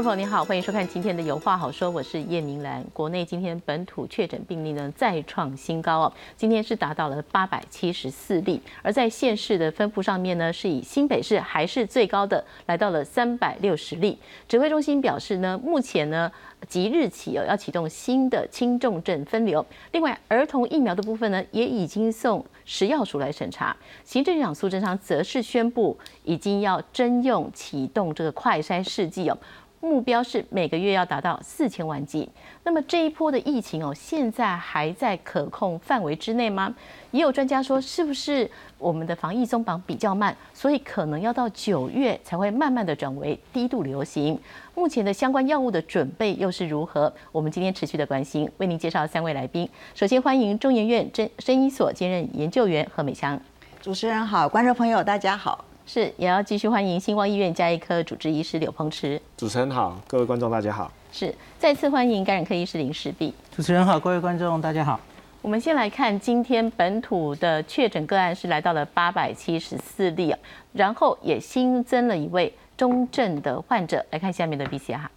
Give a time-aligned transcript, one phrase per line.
[0.00, 2.82] 观众朋友您好，欢迎收看今天的有话好说，我是叶明兰。
[2.94, 14.18] 国内今天本土确诊病例呢再创新高哦，今天是达到了八百七十四例，而在县市的分布上面呢，是以新北市还是最高的，来到了三百六十例。
[14.48, 16.32] 指挥中心表示呢，目前呢
[16.66, 23.76] 即日起哦要启动新的轻重症分流，另外儿童疫苗的部分呢也已经送食药署来审查。
[24.02, 29.36] 行政长苏贞昌则是宣布，已经要征用启动这个快筛试剂哦。
[29.80, 32.28] 目标是每个月要达到四千万剂。
[32.62, 36.74] 那么这一波的疫情哦，现在还在可控范围之内吗？
[37.10, 44.38] 也有专家说，是不是我们的防疫松绑比较慢，所以可能要到九月才会慢慢的转为低度流行。
[44.74, 47.12] 目前的相关药物的准备又是如何？
[47.32, 49.68] 我们今天持续的关心，为您介绍三位来宾。
[49.94, 53.40] 首先欢迎中研院真生医所兼任研究员何美香。
[53.80, 55.69] 主持人好，观众朋友大家好。
[55.92, 59.20] 是，也要继续欢迎星光医院加医科主治医师柳鹏池。
[59.36, 60.88] 主持人好，各位观众大家好。
[61.10, 63.34] 是，再次欢迎感染科医师林世碧。
[63.50, 65.00] 主持人好，各位观众大家好。
[65.42, 70.32] 我们先来看今天本土的确诊个案是来到了八百七十四例，
[70.72, 74.06] 然后也新增了一位中症的患者。
[74.10, 75.10] 来看下面的 B C R。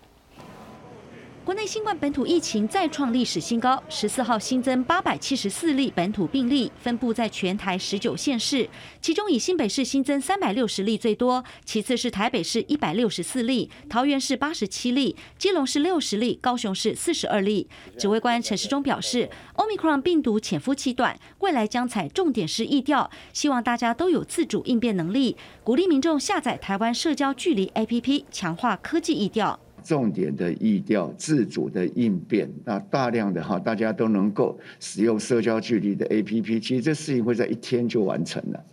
[1.45, 8.69] 国内新冠本土疫情再创历史新高，十四号新增八百七十四例本土病例，分布在全台十九县市，
[9.02, 17.67] 其中以新北市新增三百六十例最多，其次是台北市一百六十四例，桃园市八十七例，基隆市六十例，高雄市四十二例。
[17.97, 29.59] 指挥官陈时中表示，Omicron 病毒潜伏期短，未来将采重点式疫调，希望大家都有自主应变能力，鼓励民众下载台湾社交距离 APP，强化科技疫调。
[29.84, 38.64] 重点的意调、自主的应变，那大量的哈，大家都能够使用社交距离的 APP，其实这事情会在一天就完成了。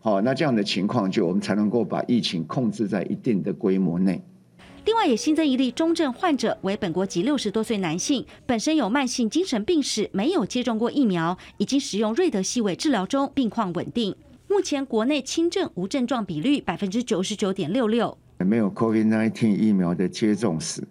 [0.00, 4.22] 好，那这样的情况就我们才能够把疫情控制在一定的规模内。
[4.84, 14.14] 另外也新增一例中症患者，为本国籍六十多岁男性，本身有慢性精神病史，没有接种过疫苗，已经使用瑞德西韦治疗中，病况稳定。
[14.48, 18.16] 目前国内轻症无症状比率百分之九十九点六六。
[18.38, 20.82] 也没有 COVID-19 疫苗的接种史，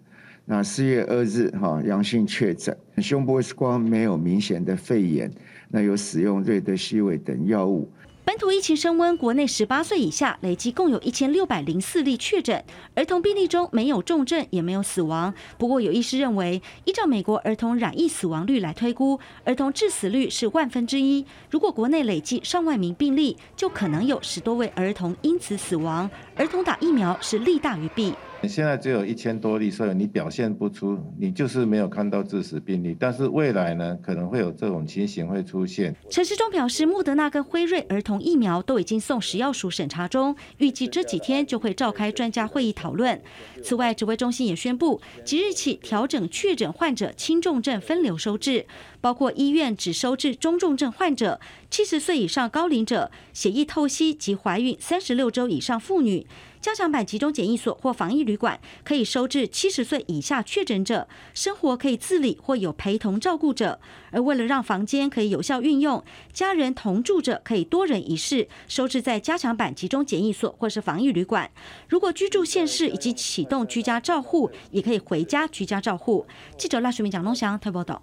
[0.44, 5.30] 那四月二日哈阳性确诊，胸部 X 光没有明显的肺炎，
[5.68, 7.90] 那有使用瑞德西韦等药物。
[8.26, 12.64] 本土疫情升温，国内十八岁以下累计共有一千六百零四例确诊，
[12.96, 15.32] 儿童病例中没有重症，也没有死亡。
[15.56, 21.24] 不过有医师认为，依照美国儿童染疫死亡率来推估，儿童致死率是万分之一。
[21.48, 26.10] 如果国内累计上万名病例，就可能有十多位儿童因此死亡。
[26.34, 28.12] 儿童打疫苗是利大于弊。
[28.42, 32.94] 你现在只有一千多例，所以你表现不出，你就是没有看到致死病例。
[32.98, 35.96] 但是未来呢，可能会有这种情形会出现。
[36.10, 43.20] 陈时中表示，莫德纳跟辉瑞儿童疫苗都已经送食药署审查中，预计这几天就会召开专家会议讨论。
[43.64, 48.66] 此外，指挥中心也宣布，即日起调整确诊患者轻重症分流收治，
[49.06, 51.40] 包括医院只收治中重症患者、
[51.70, 56.26] 七十岁以上高龄者、血液透析及怀孕三十六周以上妇女。
[56.60, 63.78] 加强版集中检疫所或防疫旅馆可以收治七十岁以下确诊者，生活可以自理或有陪同照顾者。
[64.10, 66.02] 而为了让房间可以有效运用，
[66.32, 71.48] 家人同住者可以多人一室，收治在加强版集中检疫所或是防疫旅馆。
[71.88, 76.26] 如果居住县市以及启动居家照护，也可以回家居家照护。
[76.58, 78.02] 记者赖淑明、蒋东祥台报道。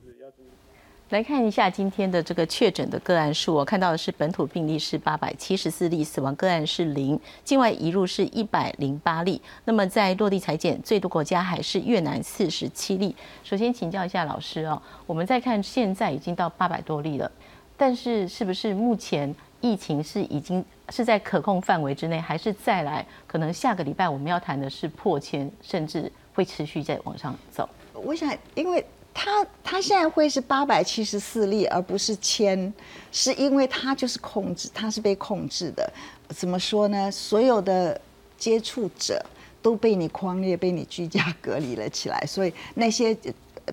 [1.13, 9.39] 来看一下今天的这个确诊的个案数，我看到的是本土病例是八百七十四例，死亡个案是零，境外移入是一百零八例。
[9.65, 13.15] 那么在落地裁剪，最多国家还是越南四十七例。
[13.43, 17.31] 首先请教一下老师哦，我们再看现在已经到八百多例了，
[17.77, 27.69] 但是是不是目前疫情是已经是在可控范围之内，还是再来可能下个礼拜我们要谈的是破千，甚至会持续在往上走？
[27.93, 28.83] 我想，因为。
[29.13, 32.73] 他他现在会是八百七十四例，而不是千，
[33.11, 35.91] 是因为他就是控制，他是被控制的。
[36.29, 37.11] 怎么说呢？
[37.11, 37.99] 所有的
[38.37, 39.23] 接触者
[39.61, 43.15] 都被你框列，被你居家隔离了起来，所以那些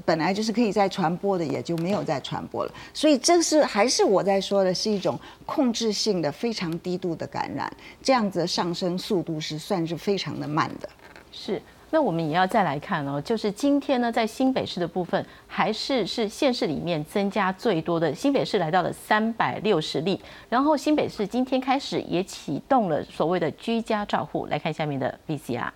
[0.04, 2.72] 本来就是可以再传播的，也就没有再传播了。
[2.92, 7.72] 所以这是还是我在说的，是一种控制性的、非常低度的感染，
[8.02, 10.88] 这样子上升速度是算是非常的慢的。
[11.32, 11.60] 是。
[11.90, 24.46] 那我们也要再来看哦，就是今天呢，在新北市的部分，还是是县市里面增加最多的，新北市来到了三百六十例，然后新北市今天开始也启动了所谓的居家照护。
[24.46, 25.68] 来看下面的 VCR。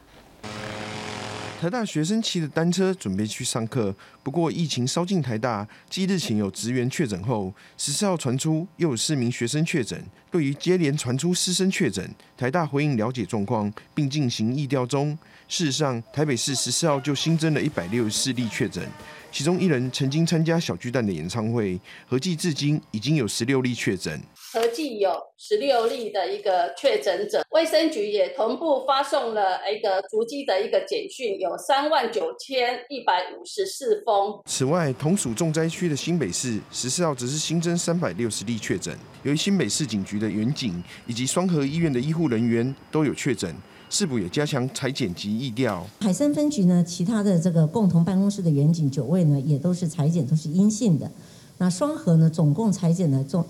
[1.60, 9.98] 台大学生骑着单车准备去上课，不过疫情烧进台大，继日前有职员确诊后，十四号传出又有四名学生确诊。
[10.30, 12.06] 对于接连传出师生确诊，
[12.36, 15.16] 台大回应了解状况，并进行疫调中。
[15.48, 18.86] 事实上，台北市十四号就新增了一百六十四例确诊。
[19.32, 24.20] 其中一人曾经参加小巨蛋的演唱会，合计至今已经有十六例确诊。
[24.54, 34.40] 合计有十六例的一个确诊者，卫生局也同步发送了一个逐机的一个简讯，有三万九千一百五十四封。
[34.46, 43.52] 此外，同属重灾区的新北市十四号只是新增三百六十例确诊，由于新北市警局的员警以及双河医院的医护人员都有确诊。
[43.90, 45.84] 市府也加强裁剪及疫调。
[46.00, 51.10] 海山分局呢，其他的这个共同办公室的员警九位呢，也都是裁剪都是阴性的。
[51.58, 53.44] 那双河呢，总共裁剪的总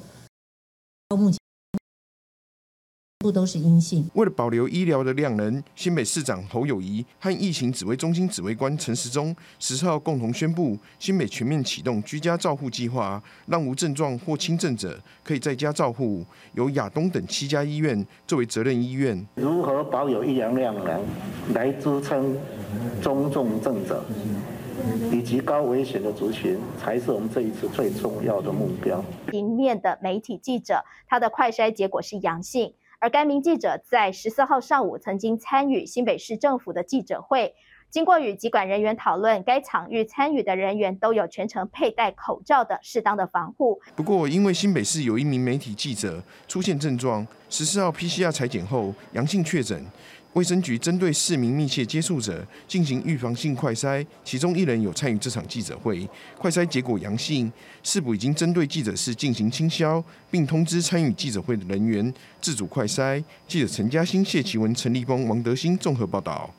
[1.09, 1.44] 到目前。
[3.25, 4.07] 不都是阴性。
[4.13, 16.23] 为了保留医疗的量能，新北市长侯友谊和疫情指挥中心指挥官陈时中十四号共同宣布，新北全面启动居家照护计划，让无症状或轻症者可以在家照护。
[16.53, 19.27] 由亚东等七家医院作为责任医院。
[19.37, 21.03] 如何保有医疗量能
[21.55, 22.37] 来支撑
[23.01, 24.05] 中重症者
[25.11, 29.03] 以及高危险的族群，才是我们这一次最重要的目标。
[29.33, 32.75] 迎面的媒体记者，他的快筛结果是阳性。
[33.05, 37.55] 而该名记者在十四号上午曾经参与新北市政府的记者会，
[37.91, 43.79] 经过与疾管人员讨论，该场域参与的人员都有全程佩戴口罩的适当的防护。
[43.95, 49.85] 不过，因为新北市有一名媒体记者出现症状，十四号 PCR 裁剪后阳性确诊。
[50.35, 57.51] 卫生局针对市民密切接触者进行预防性快筛，其中一人有参与这场记者会，快筛结果阳性。
[57.85, 60.03] 市府已经针对记者室进行清消，
[60.33, 63.23] 并通知参与记者会的人员自主快筛。
[63.47, 66.53] 记者陈嘉欣、谢奇文、陈立峰、王德兴综合报道。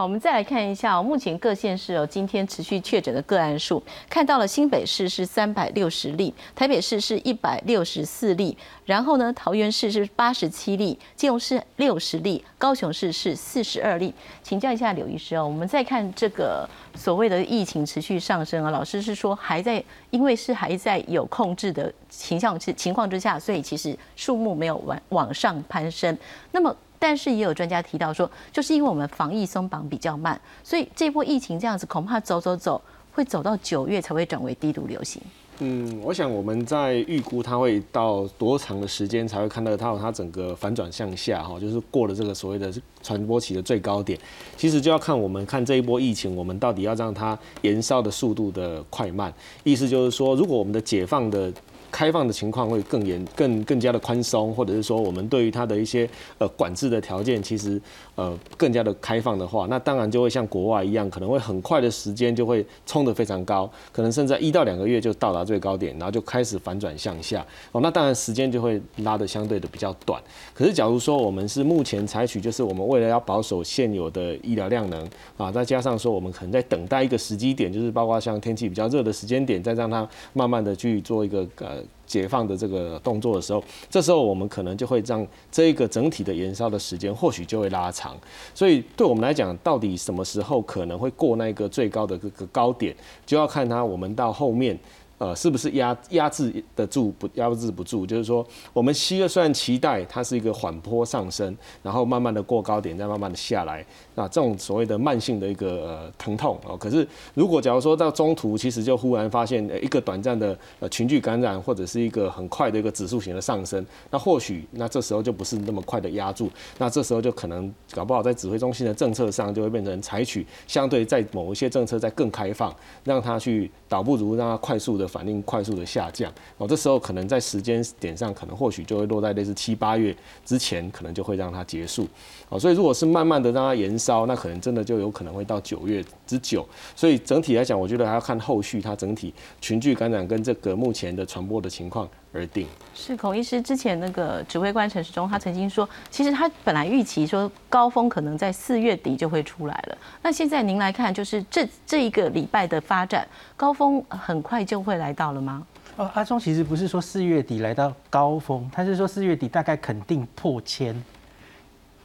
[0.00, 8.56] 好，我们再来看一下哦，目前各县市哦，今天持续确诊的个案数，看到了新北市是三百六十例，台北市是一百六十四例，
[8.86, 14.14] 然后呢，桃园市是八十七例，基隆市六十例，高雄市是四十二例。
[14.42, 26.16] 请教一下刘医师哦，我们再看这个所谓的疫情持续上升啊，老师是说还在，因为是还在有控制的形象之情况之下，所以其实数目没有往往上攀升。
[26.52, 32.80] 那么但是也有专家提到说，就是因为我们防疫松绑比较慢，所以这波疫情这样子恐怕走走走，
[33.12, 35.20] 会走到九月才会转为低度流行。
[35.62, 44.18] 嗯，我想我们在预估它会到多长的时间才会看到它它整个反转向下哈，就是过了这个所谓的传播期的最高点。
[44.56, 49.30] 其实就要看我们看这一波疫情，我们到底要让它延烧的速度的快慢。
[49.62, 51.52] 意思就是说，如果我们的解放的
[51.90, 56.08] 开放的情况会更严、更更加的宽松，或者是说我们对于它的一些
[56.38, 57.80] 呃管制的条件，其实
[58.20, 67.44] 呃更加的开放的话，那当然就会像国外一样，可能会很快的时间就会冲得非常高，可能甚至一到两个月就到达最高点，然后就开始反转向下。
[67.72, 70.22] 哦，那当然时间就会拉得相对的比较短。
[70.52, 75.08] 可是假如说我们是目前采取，就是我们为了要保守现有的医疗量能
[75.38, 81.82] 啊，再加上说我们可能在等待一个时机点，就是包括像天气比较热的时间点，再让它慢慢的去做一个呃。
[82.10, 88.18] 解放的这个动作的时候，这时候我们可能就会让这一个整体的燃烧的时间或许就会拉长，
[88.52, 92.92] 所以对我们来讲，到底什么时候可能会过那个最高的这个高点，
[93.24, 94.76] 就要看它我们到后面。
[95.20, 98.06] 呃，是不是压压制得住不压制不住？
[98.06, 103.84] 就是说，我们七月虽然期待它是一个缓坡上升，然后慢慢的过高点，再慢慢的下来，
[104.14, 106.74] 那这种所谓的慢性的一个呃疼痛哦。
[106.74, 122.74] 可是如果假如说到中途，其实就忽然发现一个短暂的呃群聚感染，或者是一个很快的一个指数型的上升，那或许那这时候就不是那么快的压住，那这时候就可能搞不好在指挥中心的政策上就会变成采取相对在某一些政策在更开放，
[123.04, 125.09] 让它去倒不如让它快速的。
[125.10, 132.06] 反应快速的下降哦，这时候可能在时间点上，可能或许就会落在类似七八月之前，可能就会让它结束
[132.48, 132.58] 哦。
[132.58, 136.64] 所以如果是慢慢的让它延烧，那可能真的就有可能会到九月之久。
[136.94, 142.68] 所以整体来讲，我觉得还要看后续它整体群聚感染跟这个目前的传播的情况而定。
[142.94, 149.98] 是孔医师之前那个指挥官陈时中，他曾经说，其实他本来预期说高峰可能在四月底就会出来了。
[150.22, 155.00] 那现在您来看，就是这这一个礼拜的发展，高峰很快就会。
[155.00, 155.66] 来到了吗？
[155.96, 160.94] 哦，阿忠其实不是说四月底来到高峰，他是说四月底大概肯定破千。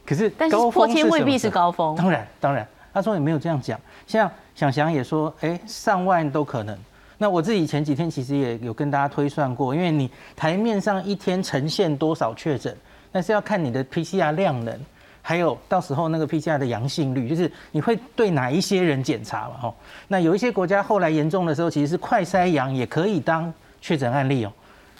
[0.06, 1.94] 可是，但是破千未必是高峰。
[1.94, 3.78] 当然，当然，阿忠也没有这样讲。
[4.06, 6.78] 像想想也说，哎，上万都可能。
[7.18, 12.76] 那我自己前几天其实也有跟大家推算过，因为你台面上一天呈现多少确诊，
[13.12, 14.78] 那是要看你的 PCR 量能。
[15.22, 19.56] 还有到时候那个 PCR 的阳性率，就是你会对哪一些人检查嘛？
[19.60, 19.74] 吼，
[20.06, 24.52] 那有一些国家后来严重的时候，其实是快筛阳也可以当确诊案例哦。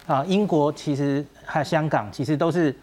[0.09, 2.75] 啊，英国其实还有香港，其实都是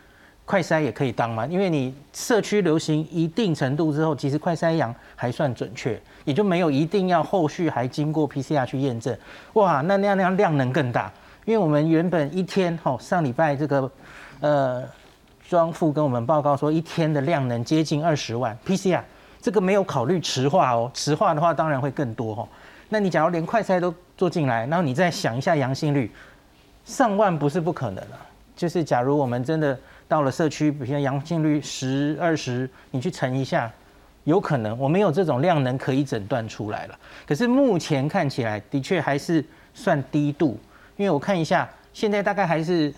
[0.46, 9.15] 快筛也可以当嘛，因为你社区流行一定程度之后，其实快筛阳还算准确，也就没有一定要后续还经过 PCR 去验证。
[9.53, 11.12] 哇，那那样那样量能更大，
[11.46, 13.92] 因为我们原本一天吼上礼拜这个
[14.39, 14.84] 呃
[15.48, 19.01] 庄副跟我们报告说，一天的量能接近二十万 PCR，
[19.42, 22.48] 这个没有考虑池化哦，池化的话当然会更多吼。
[22.89, 26.12] 那你假如连快筛都做进来，然后你再想一下阳性率。
[26.86, 28.20] 上万不是不可能啊，
[28.58, 33.72] 就是假如我们真的到了社区，比如阳性率十二十，你去乘一下，
[34.25, 37.00] 有可能我没有这种量能可以诊断出来了。
[37.27, 40.60] 可是目前看起来的确还是算低度，
[40.98, 42.94] 因为我看一下，现在大概还是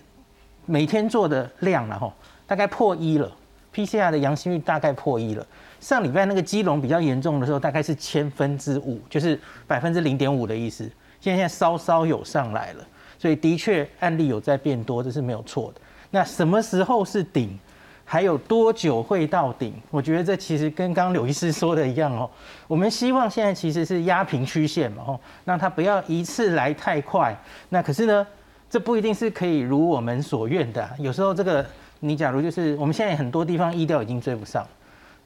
[0.66, 2.14] 每天做的量了哈，
[2.46, 3.32] 大概破一了
[3.74, 5.46] ，PCR 的阳性率大概破一了。
[5.80, 10.84] 上礼拜那个基隆比较严重的时候，大概是千分之五，就是百分之零点五的意思。
[11.20, 12.86] 现在现在稍稍有上来了。
[13.18, 15.82] 所以的确案例有在变多，这是没有错的。
[16.12, 17.58] 那什么时候是顶？
[18.08, 19.74] 还有多久会到顶？
[19.90, 22.30] 我觉得这其实跟刚刚刘医师说的一样哦。
[22.68, 27.36] 我们希望现在其实是压平曲线嘛，哦，让它不要一次来太快。
[27.70, 28.26] 那可是呢，
[28.70, 30.88] 这不一定是可以如我们所愿的。
[31.00, 31.66] 有时候这个
[32.00, 34.64] 你假如就是我们现在很多地方医调已经追不上，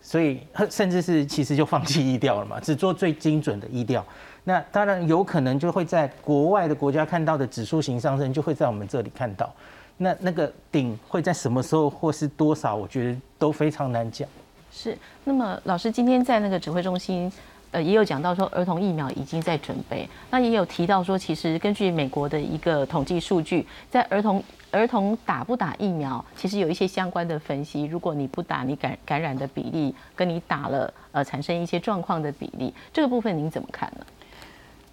[0.01, 4.05] 所以甚至是其实就放弃医调了嘛，只做最精准的医调。
[4.45, 9.53] 那当然有可能就会在国外的国家看到的指数型上升，就会在我们这里看到。
[10.01, 14.27] 那那个顶会在什么时候或是多少，我觉得都非常难讲。
[14.71, 14.97] 是。
[15.25, 17.31] 那么老师今天在那个指挥中心，
[17.71, 20.09] 呃，也有讲到说儿童疫苗已经在准备。
[20.31, 24.41] 那也有提到说，其实根据美国的一个统计数据，在儿童
[24.71, 27.83] 儿童打不打疫苗，其实有一些相关的分析。
[27.83, 34.05] 如果你不打，你感感染的比例跟你打了呃产生一些状况的比例，这个部分您怎么看呢？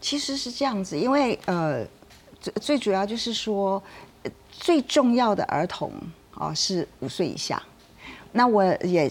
[0.01, 1.85] 其实是这样子，因为呃，
[2.41, 3.83] 最最主要就是说，
[4.59, 5.93] 最重要的儿童
[6.35, 7.63] 啊是五岁以下。
[8.37, 9.11] 那我也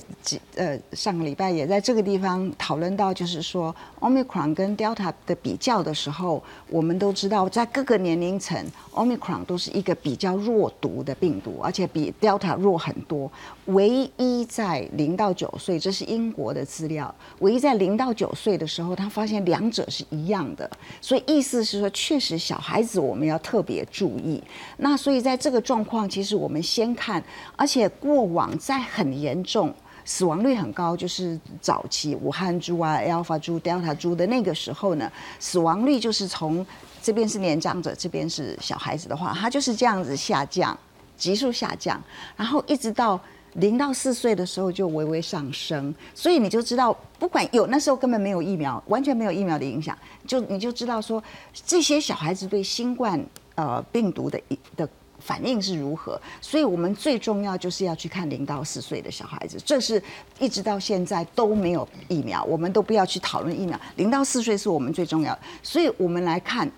[0.56, 8.56] 呃上个礼拜也在这个地方讨论到，就是说，omicron 跟 delta 的比较的时候，我们都知道在各个年龄层
[8.94, 13.30] ，omicron 都是一个比较弱毒的病毒，而且比 delta 弱很多。
[13.66, 20.70] 唯一在零到九岁，这是英国的资料，唯一在零到九岁的时候，他发现两者是一样的。
[21.02, 24.40] 所以意思是说，确实小孩子我们要特别注意。
[24.78, 27.24] 那所以在这个状况，其实我们先看，
[27.56, 36.66] 而且过往在很严重、死亡率很高，就是早期武汉猪啊、Alpha 猪、Delta 猪的那个时候呢，死亡率就是从
[37.02, 40.78] 这边是年长者，这边是小孩子的话，它就是这样子下降，
[41.18, 42.02] 急速下降，
[42.36, 43.20] 然后一直到
[43.54, 53.20] 零到四岁的时候就微微上升，所以你就知道，不管有那时候根本没有疫苗，完全没有疫苗的影响，就你就知道说这些小孩子对新冠
[53.56, 54.40] 呃病毒的
[54.76, 54.88] 的。
[55.26, 56.22] 反应是如何？
[56.40, 60.02] 所以我们最重要就是要去看零到四岁的小孩子，这是
[60.40, 63.80] 一直到现在都没有疫苗，我们都不要去讨论疫苗。
[63.96, 66.70] 零到四岁是我们最重要的，所以我们来看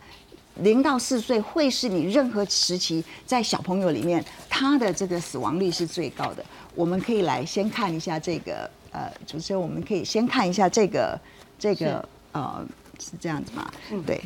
[0.61, 6.45] 零到四岁会是你任何时期在小朋友里面，他的这个死亡率是最高的。
[6.73, 11.19] 我们可以来先看一下这个，呃，主持人，我们可以先看一下这个，
[11.59, 12.65] 这个，呃，
[12.97, 13.69] 是这样子吗？
[13.91, 14.21] 嗯，对。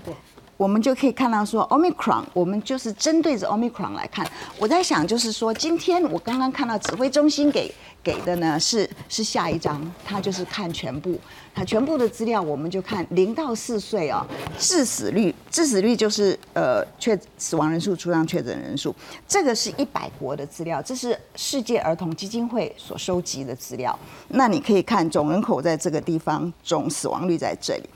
[0.62, 4.24] 我们就可以看到说，omicron，我们就是针对着 omicron 来看。
[4.60, 11.20] 我在想，就是说，今天我刚刚看到指挥中心给给的呢，是是下一章，它就是看全部，
[11.56, 14.24] 它全部的资料，我们就看零到四岁啊，
[14.60, 18.96] 致死率，致死率就是呃确死亡人数除上确诊人数，
[19.28, 23.98] 这个是一百国的资料，这是世界儿童基金会所收集的资料。
[24.28, 27.90] 那你可以看总人口在这个地方，总死亡率在这里，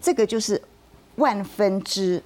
[0.00, 0.62] 这个就是。
[1.16, 2.22] 万分之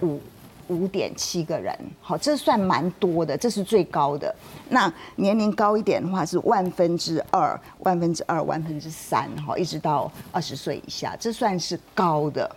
[0.00, 0.20] 五
[0.68, 4.34] 五点七个人，好，这算蛮多的，这是最高的。
[4.68, 12.54] 那年龄高一点的话是万分之二、万分之二、万分之三，哈，一直到二十岁以下，这算是高的。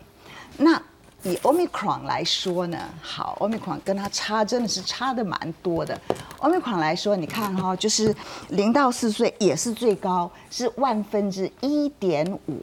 [0.58, 0.82] 那
[1.24, 5.98] 以 omicron 来说呢，好，omicron 跟它差真的是差的蛮多的。
[6.40, 8.14] omicron 来说，你看哈，就是
[8.50, 12.62] 零到四岁也是最高，是万分之一点五。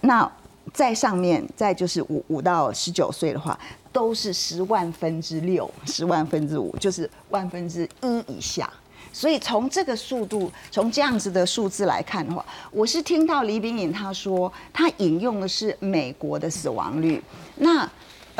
[0.00, 0.30] 那
[0.72, 3.58] 在上面，再就是五五到十九岁的话，
[3.92, 8.70] 都是十万分之六、十万分之五，就是万分之一以下。
[9.12, 17.20] 所以从这个速度，从这样子的数字来看的话，我是听到李炳颖他说，他引用的是美国的死亡率。
[17.56, 17.90] 那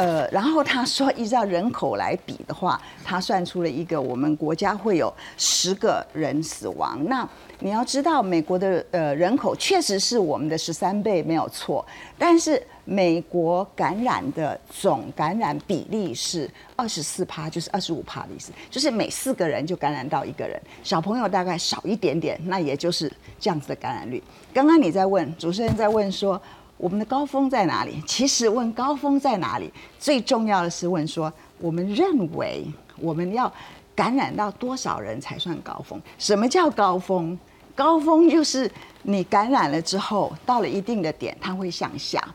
[0.01, 6.99] 呃，然后他说，依照人口来比的话，他算出了一个我们国家会有十个人死亡。
[7.05, 7.29] 那
[7.59, 11.85] 你要知道，美国的呃人口确实是我们的十三倍没有错，
[12.17, 20.59] 但是美国感染的总感染比例是二十四趴，就是二十五趴的意思，就是每四个人就感染到一个人。
[20.83, 24.23] 小朋友大概少一点点，那也就是这样子的感染率。
[24.55, 26.41] 刚刚你在问主持人在问说。
[26.81, 28.03] 我们的高峰在哪里？
[28.07, 32.65] 其实问高峰在哪里，最重要的是问说，我们认为
[32.97, 33.53] 我们要
[33.95, 36.01] 感染到多少人才算高峰？
[36.19, 37.39] 什么叫高峰？
[37.75, 38.71] 高峰就是
[39.03, 42.27] 你感染了之后，到了一定的点，它会向下，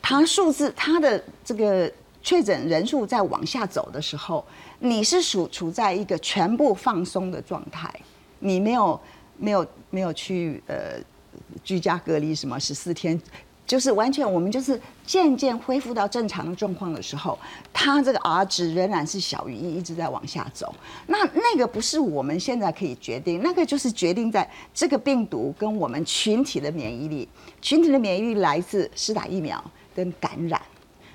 [0.00, 4.42] 它数字它的这个确诊人数在往下走的时候，
[4.78, 7.92] 你是处处在一个全部放松的状态，
[8.38, 8.98] 你没有
[9.36, 10.98] 没有没有去呃
[11.62, 13.20] 居家隔离什么十四天。
[13.68, 17.38] 就是完全，我们就是渐渐恢复到正常的状况的时候，
[17.70, 20.74] 它这个 R 值仍然是小于一，一直在往下走。
[21.06, 27.28] 那那个不是我们现在可以决定，那个就是决定在这个病毒跟我们群体的免疫力。
[27.60, 29.62] 群体的免疫力来自施打疫苗
[29.94, 30.58] 跟感染。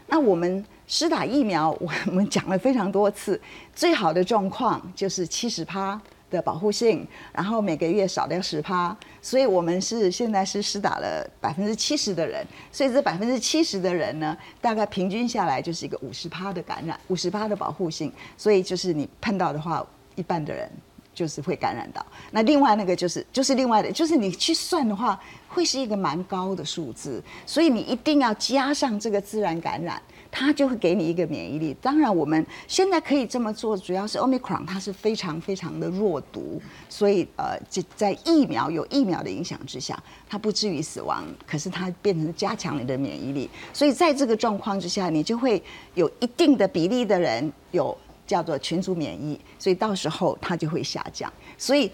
[0.05, 3.41] 那我们施打疫苗，我们讲了非常多次，
[3.73, 5.99] 最好的状况就是七十趴。
[6.33, 19.85] 的保护性，然后每个月少掉十趴，所以我们是现在是施打了百分之七十的人，所以这百分之七十的人呢，大概平均下来就是一个五十趴的感染，五十趴的保护性，所以就是你碰到的话，
[20.15, 20.69] 一半的人
[21.13, 22.05] 就是会感染到。
[22.31, 30.01] 那另外那个就是就是另外的，就是你去算的话，会是一个蛮高的数字，所以你一定要加上这个自然感染。
[30.35, 31.77] 它就会给你一个免疫力。
[31.79, 36.59] 当然，我们现在可以这么做，主要是 Omicron 它是非常非常的弱毒，
[36.89, 37.55] 所以呃，
[37.95, 41.23] 在疫苗有疫苗的影响之下，它不至于死亡。
[41.45, 45.61] 可是它变成加强你的免疫力，所以在这个状况之下，你就会
[45.93, 51.31] 有一定的比例的人有叫做群组免疫，所以到时候它就会下降。
[51.59, 51.91] 所以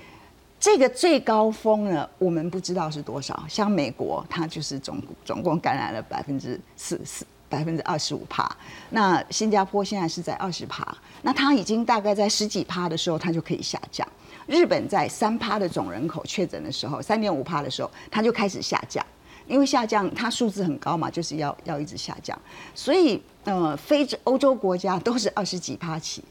[0.58, 3.44] 这个最高峰呢，我们不知道是多少。
[3.50, 7.26] 像美国，它就是总总共感染了百分之四四。
[7.50, 8.50] 百分之二十五趴，
[8.92, 10.88] 那新加坡现在是在二十趴，
[11.24, 14.08] 那它已经大概在十几趴的时候，它就可以下降。
[14.46, 19.06] 日本在三趴的总人口确诊的时候，三点五趴的时候，它就开始下降，
[19.48, 22.40] 因为下降它数字很高嘛，就是要要一直下降。
[22.76, 26.24] 所以呃，非洲欧洲国家都是二十几趴起，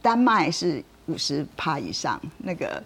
[0.00, 2.82] 丹麦是五十趴以上，那个。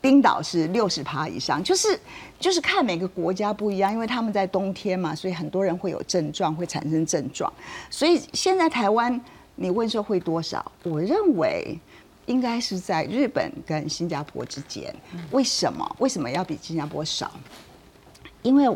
[0.00, 1.98] 冰岛是六十趴以上，就是
[2.38, 7.52] 就是看每个国家不一样，因为他们在冬天嘛，所以很多人会有症状，会产生症状。
[7.90, 9.20] 所以现在台湾，
[9.56, 10.70] 你问说会多少？
[10.84, 11.76] 我认为
[12.26, 14.94] 应该是在日本跟新加坡之间。
[15.32, 15.96] 为什么？
[15.98, 17.32] 为什么要比新加坡少？
[18.42, 18.72] 因为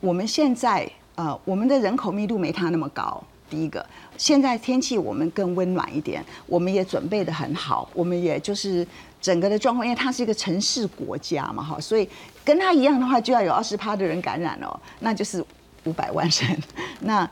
[0.00, 3.22] 我们现在呃，我们的人口密度没它那么高。
[3.48, 3.86] 第一个，
[4.18, 8.84] 现在天气我们更温暖一点，我们也准备的很好，我们也就是。
[9.20, 12.08] 整个的状况，因为它是一个城市国家嘛，哈，所以
[12.44, 15.44] 跟它一样的话，就要有二十趴的人感染哦，那就是
[15.84, 16.62] 五百万人。
[17.00, 17.28] 那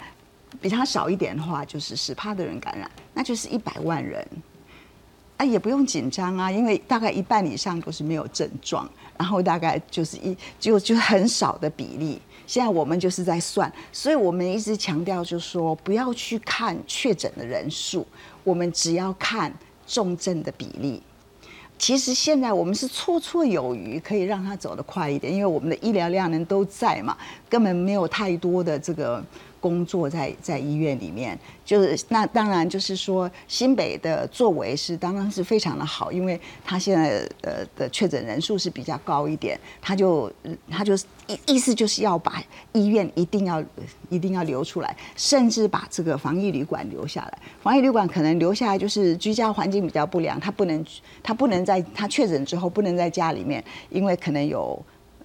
[0.60, 4.26] 比它少一点的话，就是十趴的人感染，那就是一百万人。
[5.36, 12.20] 啊，也不用紧张啊，因为大概一半以上都是没有症状，然后大概就是一就就很少的比例。
[12.46, 18.06] 现在我们就是在算，所以我们一直强调，就是说不要去看确诊的人数，
[18.44, 19.52] 我们只要看
[19.86, 21.02] 重症的比例。
[21.78, 27.16] 其实现在我们是绰绰有余，可以让他走得快一点，因为我们的医疗量能都在嘛，
[27.48, 29.22] 根本没有太多的这个。
[29.64, 40.30] 工作在在医院里面，就是那当然就是说新北的作为是当然是非常的好，因为他现在呃的确诊人数是比较高一点，他就
[40.70, 40.94] 他就
[41.26, 43.64] 意意思就是要把医院一定要
[44.10, 47.38] 一定要留出来，甚至把这个防疫旅馆留下来。
[47.62, 50.84] 防疫旅馆可能留下来就是居家环境比较不良，他不能
[51.22, 54.78] 他不能在他确诊之后不能在家里面，因为可能有。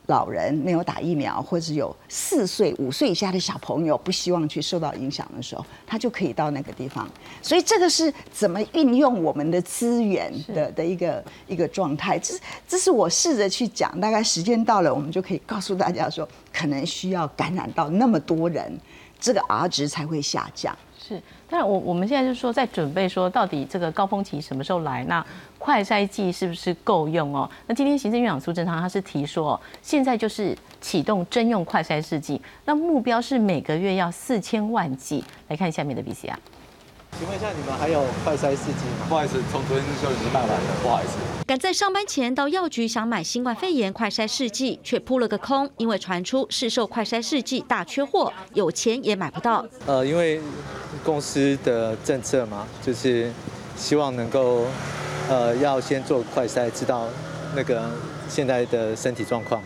[0.10, 7.08] 老人没有打疫苗，或者有四岁、五岁以下的小朋友不希望去受到影响的时候，他就可以到那个地方。
[7.44, 12.18] 所以这个是怎么运用我们的资源的的一个一个状态。
[12.18, 12.34] 这
[12.68, 18.76] 这是我试着去讲，大概时间到了，我们就可以告诉大家说，可能需要感染到那么多人，
[19.20, 20.76] 这个 R 值才会下降。
[20.98, 25.04] 是，但我我们现在就是说，在准备说，到底这个高峰期什么时候来？
[25.06, 25.26] 那
[25.58, 27.50] 快筛剂是不是够用哦？
[27.66, 35.24] 那今天行政院长苏贞昌他是提说，现在就是启动征用快筛试剂，那目标是每个月要四千万剂。
[35.48, 36.40] 来看下面的 B C 啊。
[37.18, 39.06] 请问一下，你们还有快筛试剂吗？
[39.10, 41.18] 不好意思，从昨天就已经卖完了，不好意思。
[41.46, 49.66] 赶在上班前到药局想买新冠肺炎快筛试剂，却扑了个空，因为传出市售快筛试剂大缺货，有钱也买不到。
[49.86, 50.40] 呃，因为
[51.04, 53.30] 公司的政策嘛，就是
[53.76, 54.66] 希望能够
[55.28, 57.08] 呃要先做快筛，知道
[57.54, 57.90] 那个
[58.30, 59.62] 现在的身体状况。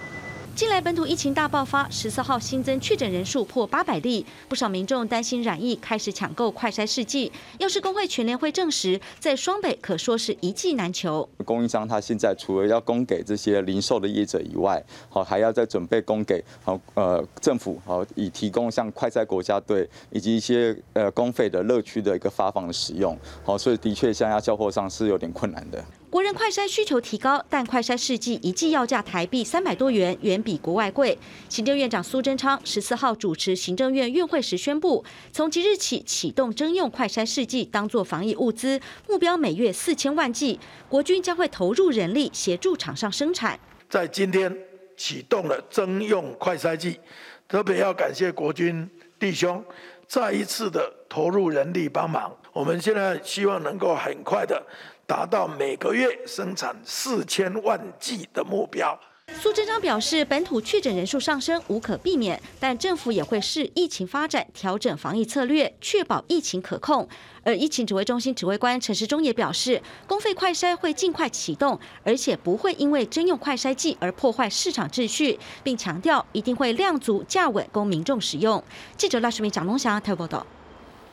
[0.55, 7.31] 近来本土疫情大爆发，十四号新增确诊人数破八百例，不少民众担心染疫，开始抢购快筛试剂。
[7.57, 11.27] 药师工会全联会证实，在双北可说是一剂难求。
[11.43, 23.17] 供应商他现在除了要供给这些零售的业者以外，好还要再准备供给好呃政府好以提供像快筛国家队以及一些呃公费的乐趣的一个发放的使用。
[23.43, 25.83] 好，所以的确现在交货上是有点困难的。
[26.13, 31.17] 国人快筛需求提高，但快筛试剂一剂要价台币三百多元，远比国外贵。
[31.49, 43.60] 行政院长苏贞昌十四号主持行政院院会时宣布，从即日起启动征用快筛试剂当作防疫物资，目标每月四千万剂，国军将会投入人力协助厂商生产。
[43.89, 44.56] 在今天
[44.95, 46.99] 启动了征用快筛剂，
[47.47, 49.65] 特别要感谢国军弟兄
[50.08, 52.32] 再一次的投入人力帮忙。
[52.54, 54.63] 我们现在希望能够很快的。
[55.05, 58.97] 达到每个月生产四千万剂的目标。
[59.41, 67.07] 苏贞昌表示，本土确诊人数上升无可避免，但政府也会视疫情发展调整防疫策略，确保疫情可控。
[67.43, 78.61] 而疫情指挥中心指挥官陈时中也表示，公费快筛会尽快启动，而且不会因为征用快筛剂而破坏市场秩序，并强调一定会量足价稳供民众使用。
[78.97, 80.45] 记者赖世明、蒋龙祥台报道。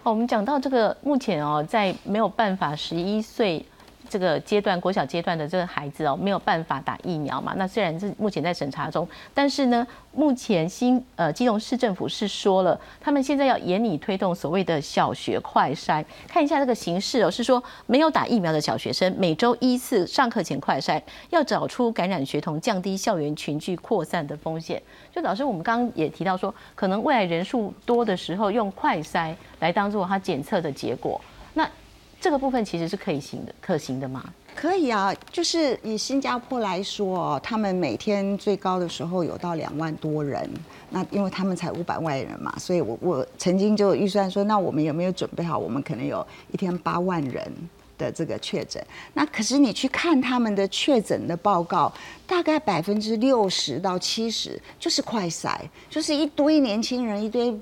[0.02, 3.64] 哦，我们讲到这个，目前哦，在没有办法十一岁。
[4.10, 7.54] 这个阶段，国小阶段的这个孩子哦，没有办法打疫苗嘛？
[7.56, 16.04] 那虽然是目前在审查中，但是呢，目前新呃基隆市政府是说了，他们现在要严厉推动所谓的小学快筛。
[16.26, 24.82] 看一下这个形式哦，是说没有打疫苗的小学生每周一次上课前快筛，要找出感染学童，降低校园群聚扩散的风险。
[25.14, 31.20] 就老师，我们刚刚也提到说，可能未来人数多的时候，用快筛来当做他检测的结果。
[31.54, 31.68] 那
[32.20, 34.22] 这个部分其实是可以行的，可行的吗？
[34.54, 40.48] 可以啊，就是以新加坡来说，他们每天最高的时候有到两万多人。
[40.90, 45.56] 那因为他们才五百万人嘛，所以我我曾经就预算说，那我们有没有准备好？
[45.56, 47.50] 我们可能有一天八万人
[47.96, 48.84] 的这个确诊。
[49.14, 51.90] 那可是你去看他们的确诊的报告，
[52.26, 55.56] 大概百分之六十到七十就是快筛，
[55.88, 57.58] 就是一堆年轻人，一堆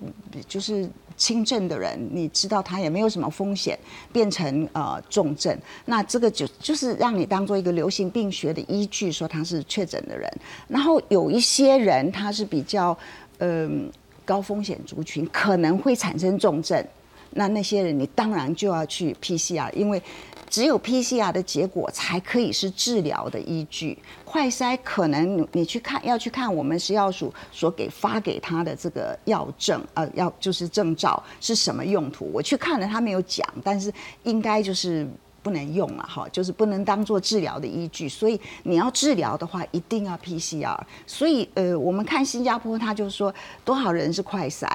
[0.49, 0.90] 就是。
[1.18, 3.78] 轻症的人，你知道他也没有什么风险
[4.11, 5.54] 变成呃重症，
[5.85, 10.26] 那这个就就是让你当做一个流行病学的依据，说他是确诊的人。
[10.68, 12.96] 然后有一些人他是比较
[13.38, 13.90] 嗯
[14.24, 16.83] 高风险族群，可能会产生重症，
[17.31, 20.00] 那那些人你当然就要去 PCR，因为。
[20.48, 23.96] 只有 PCR 的结果才可以是治疗的依据。
[24.24, 32.30] 快筛可能你去看要去看我们食药署所给发给他的这个药证，呃，要就是证照是什么用途？
[32.32, 33.92] 我去看了，他没有讲，但是
[34.24, 35.06] 应该就是
[35.42, 38.08] 不能用了哈，就是不能当做治疗的依据。
[38.08, 40.78] 所以你要治疗的话，一定要 PCR。
[41.06, 43.34] 所以呃，我们看新加坡，他就说
[43.64, 44.68] 多少人是快筛。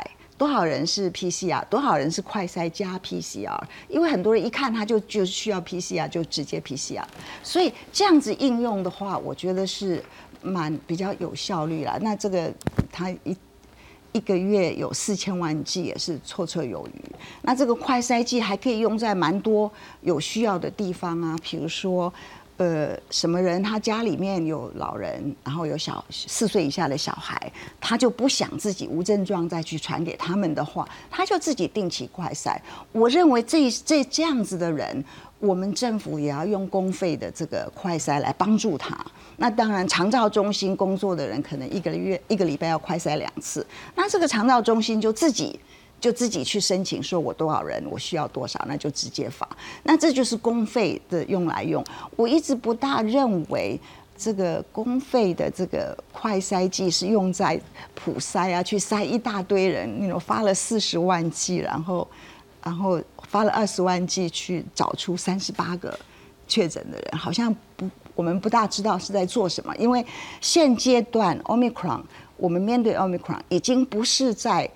[0.44, 1.64] 多少人是 PCR？
[1.70, 3.58] 多少人是快筛加 PCR？
[3.88, 7.02] 因为很多人一看他就就需要 PCR，就直接 PCR。
[7.42, 10.04] 所以这样子应用的话，我觉得是
[10.42, 11.98] 蛮比较有效率啦。
[12.02, 12.54] 那这个
[12.92, 13.38] 他一
[14.12, 17.02] 一个月有四千万剂也是绰绰有余。
[17.44, 22.14] 那这个快筛剂还可以用在蛮多有需要的地方啊，比如说。
[22.58, 32.56] 呃，什么人他家里面有老人，然后有小四岁以下的小孩，他就不想自己无症状再去传给他们的话，他就自己定期快筛。
[32.92, 35.04] 我认为这这这样子的人，
[35.40, 38.96] 我们政府也要用公费的这个快筛来帮助他。
[39.38, 45.60] 那当然，长照中心工作的人可能一个月一个礼拜要快筛两次，那这个长照中心就自己。
[46.04, 49.48] 就自己去申请，说我多少人，我需要多少，那就直接发。
[49.84, 51.82] 那这就是公费的用来用。
[52.18, 53.80] 我一直不大认为
[54.18, 57.58] 这个公费的这个快筛剂是用在
[57.96, 62.06] 普筛啊，去筛一大堆人，那种发了四十万剂，然后
[62.62, 65.98] 然后发了二十万剂去找出三十八个
[66.50, 69.74] 确诊的人，好像不，我们不大知道是在做什么。
[69.78, 70.06] 因为
[70.42, 72.02] 现阶段 Omicron，
[72.36, 74.70] 我们面对 Omicron 已经不是在。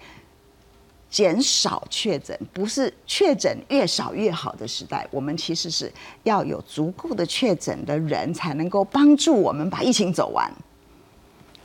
[1.17, 10.47] 减少确诊不是确诊越少越好的时代，我们其实是要有足够的确诊的人才能够帮助我们把疫情走完，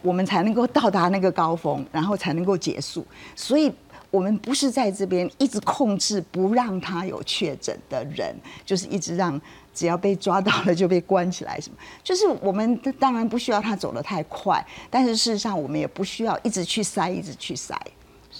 [0.01, 3.07] 我们才能够到达那个高峰，然后才能够结束。
[3.37, 3.71] 所以
[4.11, 8.35] 我们不是在这边一直控制不让他有确诊的人，
[8.65, 9.39] 就是一直让
[9.75, 11.77] 只要被抓到了就被关起来什么。
[12.03, 17.79] 就是我们当然不需要他走得太快，但是事实上我们也不需要一直去塞，一直去塞。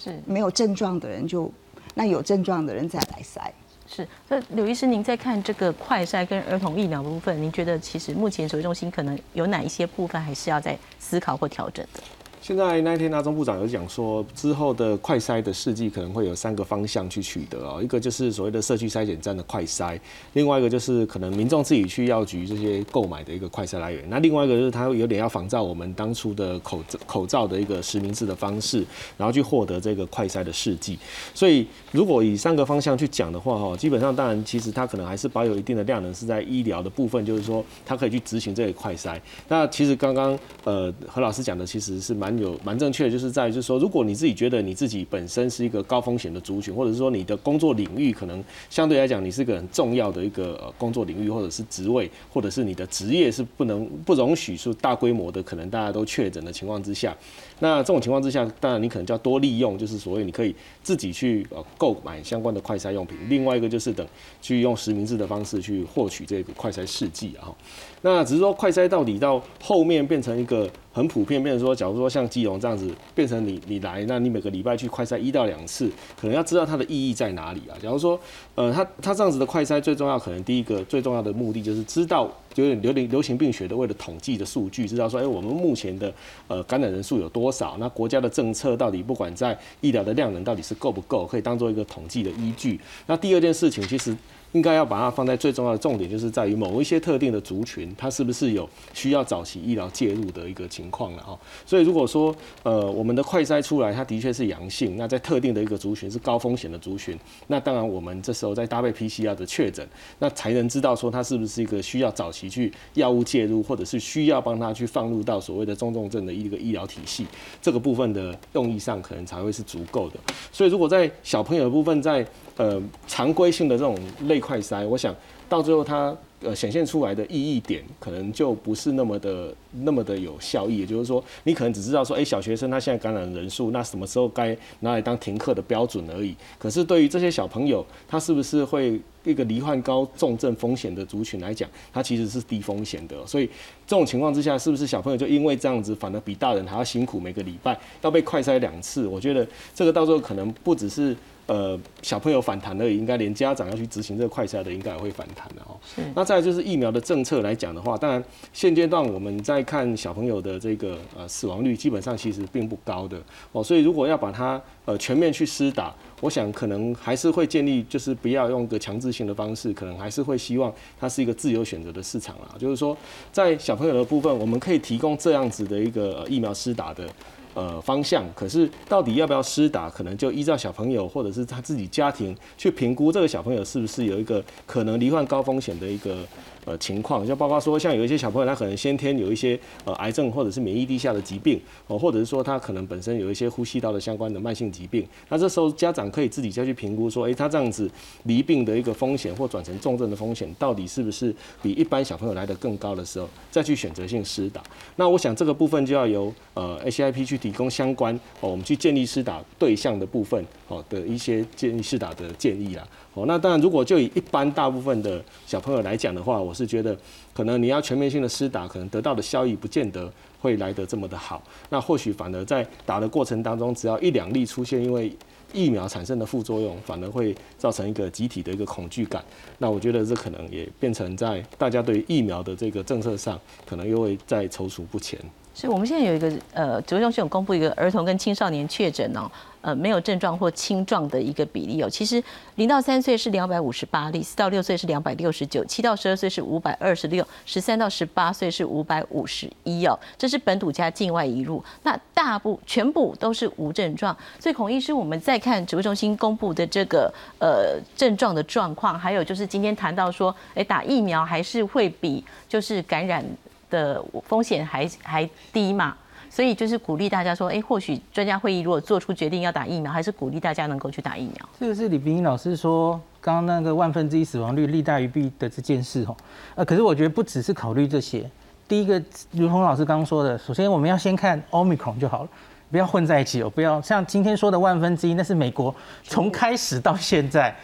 [0.03, 1.49] 是没有症状的人就
[1.93, 3.53] 那有症状的人再来塞。
[3.85, 12.01] 是，那刘医师，您在看这个快筛跟儿童疫苗部分，您觉得其实目前指挥中心可能有哪一些部分还是要在思考或调整的？
[12.43, 19.97] 现在那一天，大中部长有讲说，之后的快筛的试剂可能会有三个方向去取得哦，一个就是所谓的社区筛检站的快筛，
[20.33, 28.85] 另外一个就是可能民众自己去药局这些购买的一个快筛来源，那另外一个就是它有点要仿照我们当初的口罩口罩的一个实名制的方式，
[29.17, 30.99] 然后去获得这个快筛的试剂。
[31.33, 39.17] 所以如果以三个方向去讲的话，哈，基本上当然其实它可能还是保有一定的量能是在医疗的部分，就是说它可以去执行这个快筛。
[39.47, 42.32] 那其实刚刚呃何老师讲的其实是蛮。
[42.39, 57.15] 有蛮正确的，就是在就是说，如果你自己觉得你自己本身是一个高风险的族群，或者是说你的工作领域可能相对来讲你是个很重要的一个呃工作领域，或者是职位，或者是你的职业是不能不容许是大规模的可能大家都确诊的情况之下，
[57.59, 63.17] 那这种情况之下，当然你可能就要多利用，就是所谓你可以自己去呃购买相关的快筛用品。
[63.29, 64.05] 另外一个就是等
[64.41, 67.53] 去用实名制的方式去获取这个快筛试剂啊。
[68.01, 70.69] 那只是说快筛到底到后面变成一个。
[70.95, 77.73] 很普遍，变成说，假如说像基隆这样子，变成你你来，那你每个礼拜去快筛一到两次，可能要知道它的意义在哪里啊？
[77.81, 78.19] 假如说，
[78.53, 86.13] 呃，它它这样子的快筛最重要，可能第一个最重要的目的就是知道就是流流流行病学的为了统计的数据，知道说，哎，我们目前的
[86.47, 87.75] 呃感染人数有多少？
[87.79, 92.79] 那国家的政策到底不管在医疗的量能到底是够不够，可以当做一个统计的依据。
[93.07, 94.15] 那第二件事情，其实。
[94.53, 101.37] 应该要把它放在最重要的重点，就是在于某一些特定的族群，它是不是有需要早期医疗介入的一个情况了哈。
[101.65, 109.87] 所以如果说呃我们的快筛出来，它的确是阳性，那在特定的一个族群是高风险的族群，那当然我们这时候再搭配 PCR 的确诊，
[110.19, 117.25] 那才能知道说它是不是一个需要早期去药物介入，或者是需要帮他去放入到所谓的中重症的一个医疗体系，
[117.59, 120.19] 这个部分的用意上可能才会是足够的。
[120.51, 122.23] 所以如果在小朋友的部分在
[122.55, 125.15] 呃，常规性的这种类快筛，我想
[125.47, 130.79] 到最后它呃显现出来的意义点，可能就不是那么的那么的有效益。
[130.79, 136.35] 也就是说，你可能只知道说，哎，小学生他现在感染人数，那什么时候该拿来当停课的标准而已。
[136.59, 143.25] 可是对于这些小朋友，他是不是会一个罹患高重症风险的族群来讲，他其实是低风险的。
[143.25, 143.45] 所以
[143.87, 147.17] 这种情况之下，是不是小朋友就因为这样子，反而比大人还要辛苦？
[147.17, 151.15] 每个礼拜要被快筛两次，我觉得这个到时候可能不只是。
[151.45, 155.75] 呃，小朋友反弹的，应该连家长要去执行这个快筛的，应该也会反弹的哦。
[156.15, 163.61] 那再就是疫苗的政策来讲的话，当然现阶段我们在看小朋友的这个呃死亡率，基本上其实并不高的哦。
[163.61, 172.55] 所以如果要把它呃全面去施打，我想可能还是会建立，就是不要用个强制性的方式，可能还是会希望它是一个自由选择的市场啊。
[172.57, 172.97] 就是说，
[173.33, 177.05] 在小朋友的部分，我们可以提供这样子的一个疫苗施打的。
[177.53, 186.17] 呃，方向可是到底要不要施打，可能就依照小朋友或者是他自己家庭去评估这个小朋友是不是有一个可能罹患高风险的一个。
[186.65, 197.89] 呃，情况就包括说，像有一些小朋友，他可能先天有一些呃癌症或者是免疫低下的疾病，哦，或者是说他可能本身有一些呼吸道的相关的慢性疾病，那这时候家长可以自己再去评估说，哎，他这样子
[198.23, 204.61] 离病的一个风险或转成重症的风险，到底是不是比一般小朋友来的更高的时候，再去选择性施打。
[204.95, 212.87] 那我想这个部分就要由呃 ACIP 去提供相关哦，我们去建立施打对象的部分哦的一些建议施打的建议啦。
[213.15, 216.97] 哦，那当然，如果就以一般大部分的小朋友来讲的话，我是觉得
[217.33, 221.41] 可能你要全面性的施打，可能得到的效益不见得会来得这么的好。
[221.69, 225.15] 那或许反而在打的过程当中，只要一两例出现因为
[225.51, 229.23] 疫苗产生的副作用，反而会造成一个集体的一个恐惧感。
[229.59, 235.19] 那我觉得这可能也变成在大家对疫苗的这个政策上，可能又会再踌躇不前。
[235.53, 239.29] 所以我们现在有一个呃，指挥中心有公布一个儿童跟青少年确诊哦，
[239.63, 241.89] 呃，没有症状或轻状的一个比例哦。
[241.89, 242.21] 其实
[242.55, 249.97] 零到三岁是两百五十八例，四到六岁是两百六十九，七到十二岁是五百二十六，十三到十八岁是五百五十一哦。
[250.17, 254.15] 这是本土加境外移入，那大部全部都是无症状。
[254.37, 263.25] 所以孔医师，我们再看指挥中心公布的这个呃症状的状况，还有就是今天谈到说，哎，打疫苗还是会比就是感染。
[263.69, 265.97] 的风险还还低嘛，
[266.33, 271.49] 所以就是鼓励大家说，哎，或许专家会议如果做出决定要打疫苗，还是鼓励大家能够去打疫苗。
[271.59, 276.17] 这个是李冰英老师说，刚刚那个万分之一死亡率利大于弊的这件事哦，
[276.55, 278.27] 呃，可是我觉得不只是考虑这些，
[278.67, 282.29] 第一个，如同老师刚刚说的，首先我们要先看 omicron 就好了。
[282.71, 287.55] 不要混在一起哦，不要像今天说的万分之一，那是美国从开始到现在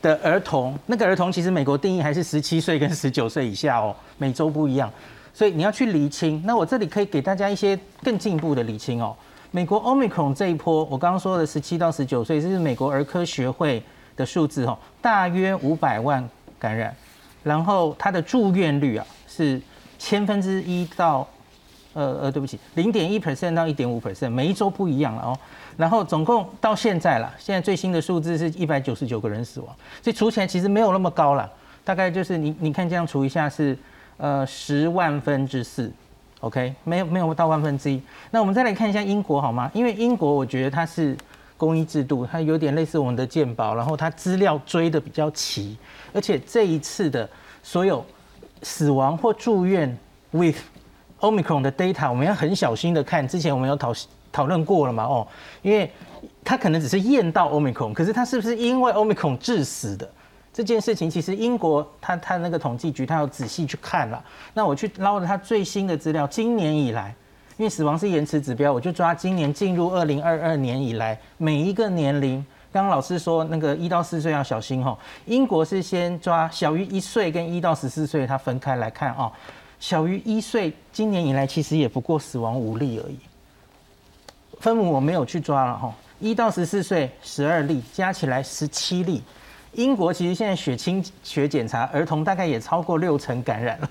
[0.00, 4.90] 的儿童，那个儿童其实美国定义还是十七岁跟十九岁以下哦，每周不一样，
[5.34, 6.40] 所以你要去厘清。
[6.46, 9.14] 那我这里可以给大家一些更进一步的厘清哦。
[9.50, 13.82] 美国 Omicron 这一波，我刚刚说的十七到十九岁，这是美国儿科学会
[14.16, 16.26] 的数字哦，大约五百万
[16.58, 16.96] 感染，
[17.42, 19.60] 然后它的住院率啊是
[19.98, 21.28] 千分之一到。
[21.96, 25.38] 呃呃，对不起，零点一 percent 到一点五 percent，每一周不一样了哦。
[25.76, 29.68] 然后总共到现在了，现在最新的数字是一百九十九个人死亡，
[30.02, 31.48] 所以除起来其实没有那么高了，
[31.84, 33.78] 大概就是你你看这样除一下是
[34.24, 35.92] 呃十万分之四
[36.40, 38.00] ，OK，没有没有到万分之一。
[38.30, 39.70] 那我们再来看一下英国好吗？
[39.74, 41.14] 因为英国我觉得它是
[41.58, 45.76] 公益制度，它有点类似我们的健保，然后它资料追的比较齐，
[46.14, 47.28] 而且这一次的
[47.62, 48.02] 所有
[48.62, 49.94] 死亡或住院
[50.30, 50.56] with
[51.20, 53.92] Omicron 的 data 我们要很小心的看，之前我们有讨
[54.32, 55.04] 讨论过了嘛？
[55.04, 55.28] 哦，
[55.60, 55.92] 因为
[56.42, 60.10] 它可能只是验到 Omicron，可是它是不是因为 Omicron 致死的
[60.54, 64.24] 这件事情，其实英国他他那个统计局他要仔细去看了。
[64.54, 67.12] 那我去捞了他最新的资料，今年以来，
[67.56, 72.36] 因为死亡是延迟指标，我就抓今年进入二零二二年以来每一个年龄。
[72.72, 79.32] 刚刚老师说那个一到四岁要小心哈，英国是先抓小于一岁跟一到十四岁，它分开来看啊。
[79.80, 83.18] 小于一岁，今年以来其实也不过死亡五例而已。
[84.60, 89.20] 分母我没有去抓了哈，一到十四岁十二例，加起来十七例。
[89.74, 93.90] 英国其实现在血清学检查儿童大概也超过六成感染了，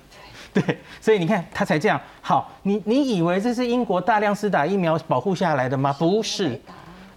[0.53, 1.99] 对， 所以你看他才这样。
[2.21, 5.93] 好，你你以为这是英国大量施打疫苗保护下来的吗？
[5.99, 6.59] 不是，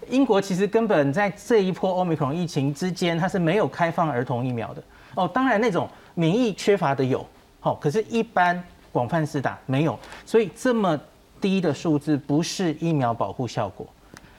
[0.08, 4.82] 英国其实根本在这一波奥密克戎疫情之间，它是没有开放儿童疫苗的。
[5.14, 7.24] 哦，当然那种免疫缺乏的有。
[7.60, 10.98] 好，可是，一般广泛施打没有，所以这么
[11.40, 13.86] 低的数字不是疫苗保护效果。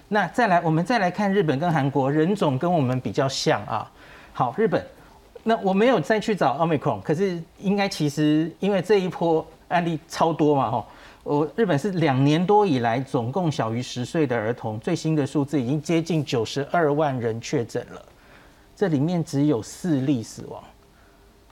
[0.09, 3.91] 那再来，我们再来看日本跟韩国，人种跟我们比较像啊。
[4.37, 4.85] 好，日本，
[5.41, 10.85] 那我没有再去找奥密克戎，可是应该其实因为这一波案例超多嘛，哈，
[11.23, 17.99] 我日本是两年多以来总共小于十岁的儿童，最新的数字已经接近九十二万人确诊了，
[18.75, 20.61] 这里面只有四例死亡。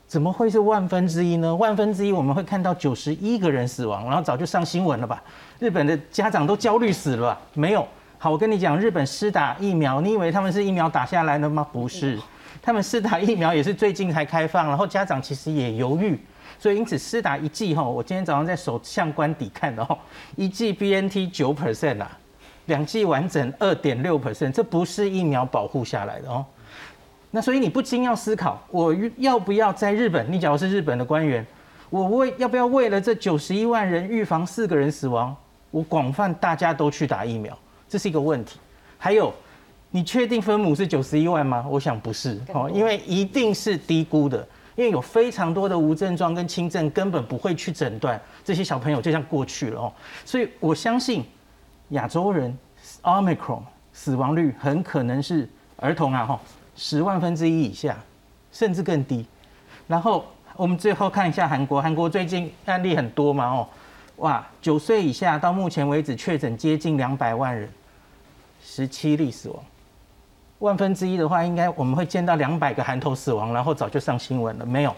[0.05, 1.55] 怎么会是万分之一呢？
[1.55, 5.23] 万分之一我们会看到九十一个人死亡，然后早就上新闻了吧？
[5.57, 7.41] 日本的家长都焦虑死了吧。
[7.55, 7.87] 没有，
[8.19, 11.67] 好，我跟你讲，日本施打疫苗，你以为他们是疫苗打下来了吗？
[11.73, 12.19] 不是，
[12.65, 16.19] 他们施打疫苗也是最近才开放，然后家长其实也犹豫，
[16.57, 19.95] 所以因此施打一剂哈，我今天早上在首相官邸看的哦，
[20.35, 22.17] 一剂 BNT 九 percent 啊，
[22.65, 26.43] 两剂完整二点六 percent，这不是疫苗保护下来的哦。
[27.29, 30.25] 那所以你不禁要思考，我要不要在日本？
[30.31, 31.45] 你假如是日本的官员，
[31.91, 35.35] 我为要不要为了这九十一万人预防四个人死亡，
[35.69, 37.55] 我广泛大家都去打疫苗，
[37.87, 38.57] 这是一个问题。
[38.97, 39.31] 还有，
[39.95, 41.65] 你确定分母是九十一万吗？
[41.69, 49.93] 我想不是哦，因为一定是低估的，因为有非常多的无症状跟轻症根本不会去诊断这些小朋友，就像过去了哦。
[50.25, 51.23] 所以我相信
[51.91, 52.53] 亚洲人
[53.03, 53.61] Omicron
[53.93, 56.41] 死亡率很可能是儿童啊哈。
[56.75, 57.97] 十万分之一以下，
[58.51, 59.25] 甚至更低。
[59.87, 60.25] 然后
[60.57, 63.69] 我们最后看一下韩国，韩国最近案例很多嘛，哦，
[64.17, 67.69] 哇，九岁以下到目前为止确诊接近两百万人，
[68.61, 69.63] 十七例死亡。
[70.65, 74.65] 万分之一的话，应该我们会见到两百个韩头死亡，然后早就上新闻了。
[74.65, 74.93] 没有，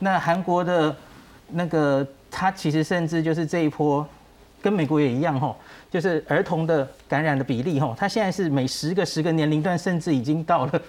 [0.00, 0.94] 那韩国的
[1.48, 4.04] 那个他其实甚至就是这一波，
[4.60, 5.56] 跟美国也一样，吼。
[5.88, 10.80] 就是儿童的感染的比例，哈，它现在是每十个十个年龄段，甚至已经到了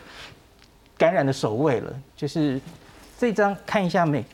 [0.98, 1.94] 感染的首位了。
[2.16, 2.60] 就是
[3.18, 4.26] 这张看一下美，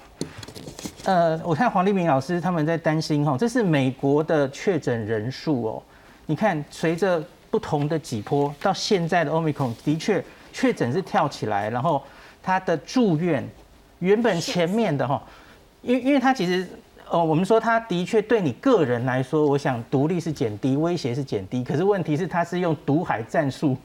[1.03, 5.83] 呃，我看黄立明老师他们在担心，哈，这是美国的确诊人数哦。
[6.25, 7.21] 你看，随着
[7.53, 12.01] 不同的几波，到现在的 Omicron 的确确诊是跳起来，然后
[12.41, 13.47] 他的住院
[13.99, 15.21] 原本前面的哈，
[15.83, 16.67] 因因为他其实。
[17.09, 21.63] 哦，我们说他的确对你个人来说，我想独立是减低，威胁是减低。
[21.63, 23.77] 可是问题是，他是用毒海战术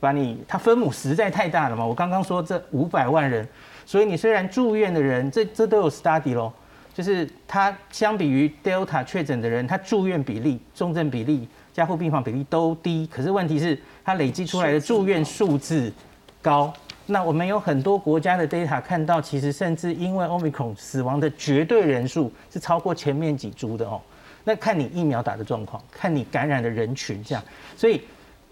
[0.00, 1.84] 把你，他分母实在太大了嘛。
[1.84, 3.46] 我刚刚说这五百万人，
[3.84, 6.50] 所以你虽然住院的人，这这都有 study 咯，
[6.94, 13.06] 就是他相比于 Delta 确诊的人，他住院比例、重症比例、加护病房比例都低。
[13.12, 15.92] 可是问题是，它累积出来的住院数字
[16.40, 16.72] 高。
[17.06, 24.00] 那我们有很多国家的 data 看到，其实甚至因为 Omicron 死亡的绝对人数是超过前面几株的哦。
[24.44, 27.44] 那看你疫苗打的状况，看你感染的人群这样，
[27.76, 28.00] 所以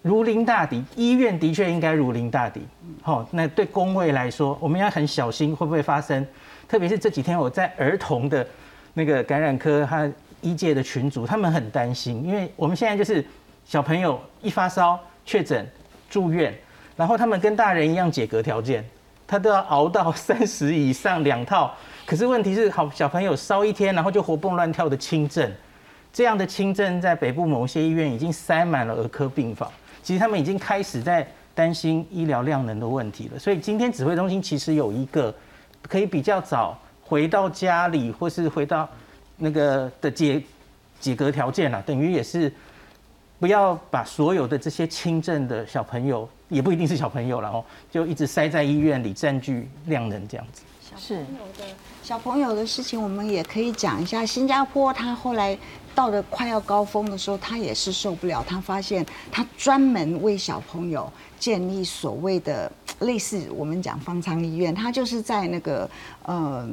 [0.02, 2.60] 如临大敌，医院的确应该如临大敌。
[3.00, 6.26] 好，那对工位来说，我们要很小心会不会发生。
[6.68, 8.46] 特别是这几天我在儿童的
[8.94, 10.12] 那个感染科和
[10.42, 13.24] 医界的群组，他们很担心，因为我们现在就是
[13.64, 15.66] 小朋友一发烧确诊
[16.10, 16.54] 住院，
[16.96, 18.84] 然后他们跟大人一样解隔条件，
[19.26, 21.74] 他都要熬到 三十以上两套。
[22.04, 25.50] 可是问题是，好小朋友烧一天，然后就活蹦乱跳的轻症，
[26.12, 29.70] 这样的轻症在北部某些医院已经塞满了儿科病房。
[30.02, 33.38] 其实他们已经开始在担心医疗量能的问题了。
[33.38, 35.32] 所以今天指挥中心其实有一个
[35.88, 38.88] 可以比较早回到家里，或是回到
[39.42, 40.40] 那个的解
[41.00, 42.50] 解隔条件了，等于也是
[43.40, 50.62] 不要把所有的这些轻症的小朋友，也不一定是小朋友了哦，就一直塞在医院里占据量能这样子。
[50.96, 51.24] 是。
[52.04, 54.24] 小朋友的事情，我们也可以讲一下。
[54.24, 55.56] 新加坡他后来
[55.94, 58.44] 到了快要高峰的时候，他也是受不了。
[58.46, 62.70] 他发现他专门为小朋友建立所谓的
[63.00, 65.88] 类似我们讲方舱医院，他就是在那个
[66.24, 66.68] 呃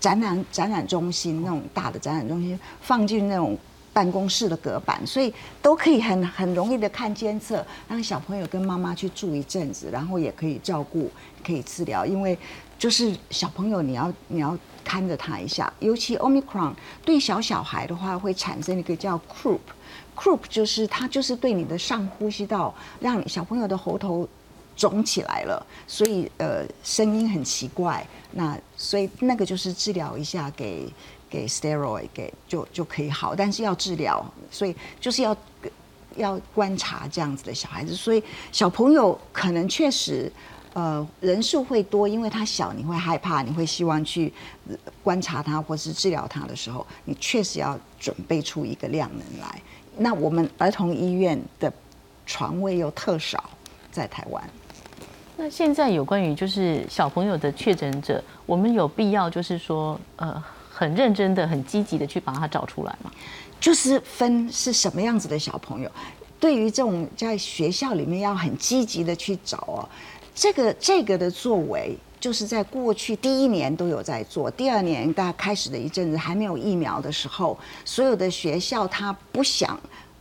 [0.00, 3.56] 展览展览中心那种大的展览中心放进那种
[3.92, 11.10] 办公室的隔板，所以都可以很很容易的看监测，让小朋友跟妈妈去住一阵子，然后也可以照顾，
[11.44, 12.36] 可以治疗，因为。
[12.80, 16.72] 就是小朋友，你要你要看着他一下，尤其 Omicron
[17.04, 24.26] 对小小孩的话，会产生一个叫 croup，croup 就是它就是对你的上呼吸道，让小朋友的喉头
[24.80, 28.06] 肿起来了，所以呃声音很奇怪。
[28.32, 30.88] 那所以那个就是治疗一下，给
[31.28, 35.36] 给 steroid 给就就可以好，但是要治疗，所以就是要
[36.16, 40.32] 要观察这样子的小孩子，所以小朋友可能确实。
[40.72, 44.32] 呃，人数会多，因为他小，你会害怕，你会希望去
[45.02, 49.60] 观察他或是治疗他的时候，你确实要准备出一个量能来。
[49.96, 51.72] 那我们儿童医院的
[52.24, 53.50] 床位又特少，
[53.90, 54.48] 在台湾。
[55.42, 60.30] 那现在有关于就是小朋友的确诊者，我们有必要就是说，呃，
[60.70, 63.10] 很认真的、很积极的去把它找出来吗？
[63.58, 65.90] 就是分是什么样子的小朋友，
[66.38, 69.88] 对于这种在学校里面要很积极的去找哦。
[70.34, 79.80] 这个这个的作为，就是在过去第一年都有在做，第二年大家开始的一阵子还没有疫苗的时候，所有的学校他不想，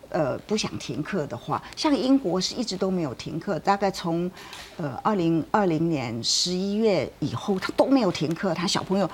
[0.10, 4.30] 呃不想停课的话，像英国是一直都没有停课，大概从，
[4.78, 9.10] 呃二零二零年十一月以后，他都没有停课，他小朋友，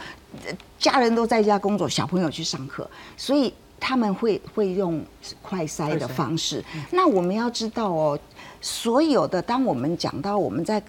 [0.79, 5.03] 家人都在家工作，小朋友去上课，所以他们会会用
[5.41, 6.63] 快筛的方式。
[6.91, 8.19] 那我们要知道哦，
[8.61, 10.81] 所有的当我们讲到我们在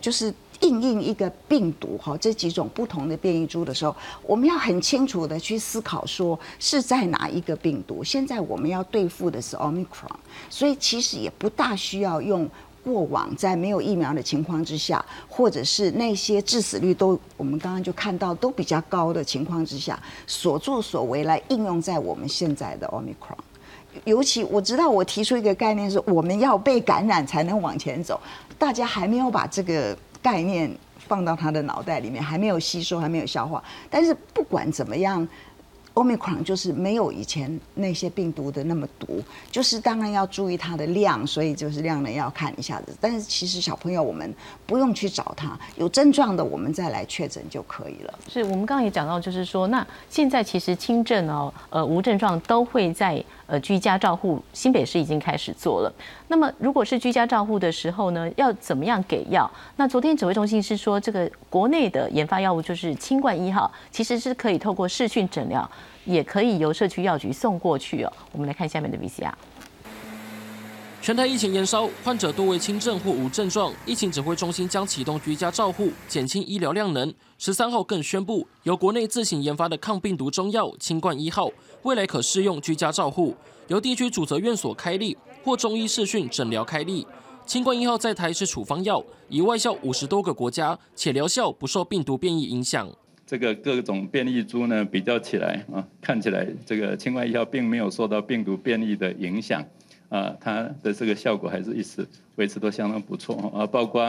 [0.00, 8.02] 就是应应一个病毒哈，这几种不同的变异株的时候，我们要很清楚的去思考，说是在哪一个病毒。
[8.02, 10.16] 现在我们要对付的是 Omicron，
[10.48, 12.48] 所以其实也不大需要用
[12.84, 23.36] 过往在没有疫苗的情况之下，或者是那些致死率都我们刚刚就看到都比较高的情况之下，所作所为来应用在我们现在的 Omicron。
[24.04, 28.20] 尤其我知道我提出一个概念是，我们要被感染才能往前走。
[28.58, 29.96] 大家还没有把这个
[30.26, 30.68] 概念
[31.08, 33.62] 放到他的脑袋里面，还没有吸收，还没有消化。
[33.88, 35.26] 但是不管怎么样。
[35.96, 42.94] Omicron 就是没有以前那些病毒的那么毒，就是当然要注意它的量，所以就是量呢要看一下子。
[43.00, 44.30] 但是其实小朋友我们
[44.66, 48.18] 不用去找他，有症状的我们再来确诊就可以了。
[48.28, 55.92] 是我们刚刚也讲到，就是说那现在其实轻症哦，呃无症状都会在呃居家照护，新北市已经开始做了。
[56.28, 59.50] 那么如果是居家照护的时候呢，要怎么样给药？
[59.76, 65.68] 那昨天指挥中心是说，这个国内的研发药物就是清冠一号，其实是可以透过视讯诊疗。
[66.04, 68.12] 也可以由社区药局送过去哦。
[68.30, 69.32] 我们来看下面的 VCR。
[71.02, 77.12] 全台疫情延烧，患者多为轻症或无症状，疫情指挥中心将启动居家照护，减轻医疗量能。
[77.38, 81.50] 十三号更宣布，由国内自行研发的抗病毒中药清冠一号，
[81.86, 83.32] 未来可适用居家照护，
[83.68, 87.06] 由地区主责院所开立或中医视讯诊疗开立。
[87.46, 92.88] 清冠一号在台是处方药，已外销五十多个国家，且疗效不受病毒变异影响。
[93.24, 99.64] 这个各种变异株呢比较起来啊，看起来这个清冠一号并没有受到病毒变异的影响，
[100.08, 104.02] 啊，它的这个效果还是一直维持都相当不错啊，包括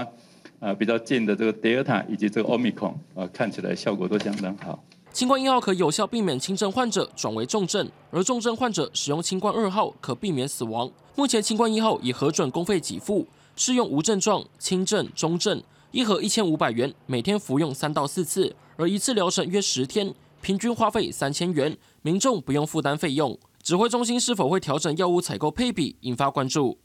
[0.60, 4.84] 啊比较近的这个 Delta 以及这个 Omicron 啊，看起来效果都相当好。
[5.18, 10.88] 清冠一号可有效避免轻症患者转为重症，而重症患者使用清冠二号可避免死亡。
[11.16, 15.60] 目前清冠一号已核准公费给付，适用无症状、轻症、中症，
[15.90, 18.56] 一盒一千五百元，每天服用三到四次。
[18.76, 23.36] 而一次疗程约十天，平均花费三千元，民众不用负担费用。
[23.64, 26.78] 指挥中心是否会调整药物采购配比，引发关注？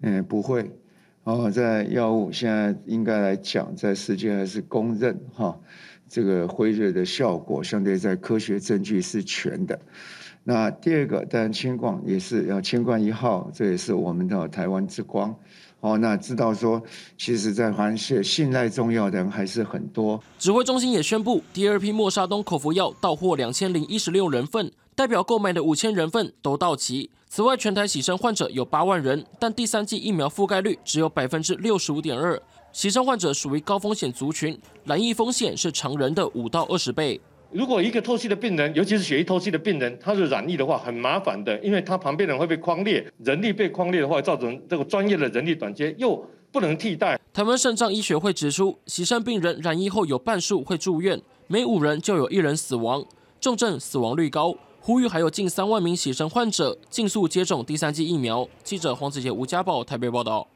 [0.00, 0.70] 嗯，不会。
[1.24, 5.58] 哦，在药物现在应该来讲，在世界还是公认哈，
[6.08, 9.78] 这个辉瑞的效果相对在科学证据是全的。
[10.46, 15.34] 那第二个，当然清冠也是要清冠一号，这也是我们的台湾之光。
[15.80, 16.82] 哦，那知道说，
[17.18, 20.22] 其实，在环市信赖重要的人还是很多。
[20.38, 27.10] 指挥中心也宣布，第二批莫沙东口服药到货两千零一十六人份，代表购买的五千人份都到齐。
[27.28, 32.40] 此外，全台洗身患者有八万人，但第三剂疫苗覆盖率只有百分之六十五点二。
[32.74, 37.20] 洗肾患者属于高风险族群，染疫风险是常人的五到二十倍。
[37.52, 46.20] 如果一个透析的病人，尤其是血液透析的病人，他是染疫的话，很麻烦的，因为他旁边人会被框裂，人力被框裂的话，造成这个专业的人力短缺，又
[46.50, 47.16] 不能替代。
[47.32, 53.06] 台湾肾脏医学会指出，洗肾病人染疫后有半数会住院，每五人就有一人死亡，
[53.40, 58.48] 重症死亡率高，呼吁还有近三万名洗肾患者尽速接种第三剂疫苗。
[58.64, 60.48] 记者黄子杰、吴家宝台北报道。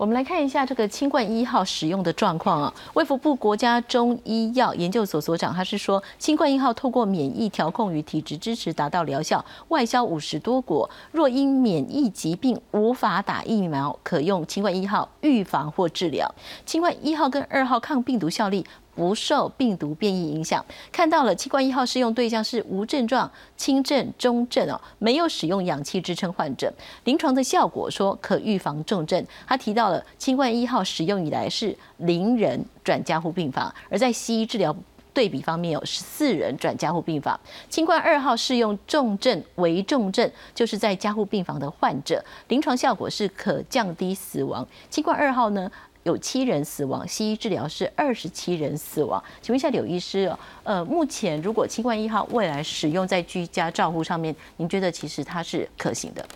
[0.00, 2.72] 我们来看一下这个清冠一号使用的状况啊。
[2.94, 10.88] 卫福部国家中医药研究所所长他是说，清冠一号透过免疫调控与体质支持达到疗效，外销五十多国。
[11.12, 16.34] 若因免疫疾病无法打疫苗，可用清冠一号预防或治疗。
[16.64, 18.64] 清冠一号跟二号抗病毒效力。
[18.94, 21.36] 不受病毒变异影响，看到了。
[21.36, 26.70] 新冠一号适用对象是无症状、轻症、中症哦，没有使用氧气支撑患者。
[27.04, 29.24] 临床的效果说可预防重症。
[29.46, 34.76] 他提到了清冠一号使用以来是零人转加护病房，而在西医治疗
[35.14, 37.40] 对比方面有十四人转加护病房。
[37.70, 44.66] 清冠二号适用重症、危重症，就是在加护病房的患者，临床效果是可降低死亡。
[44.90, 45.70] 清冠二号呢？
[46.04, 49.22] 有七人死亡，西医治疗是二十七人死亡。
[49.42, 56.26] 请问一下柳医师，呃，目前如果新冠一号未来使用在居家照护上面，您觉得其实它是可行的？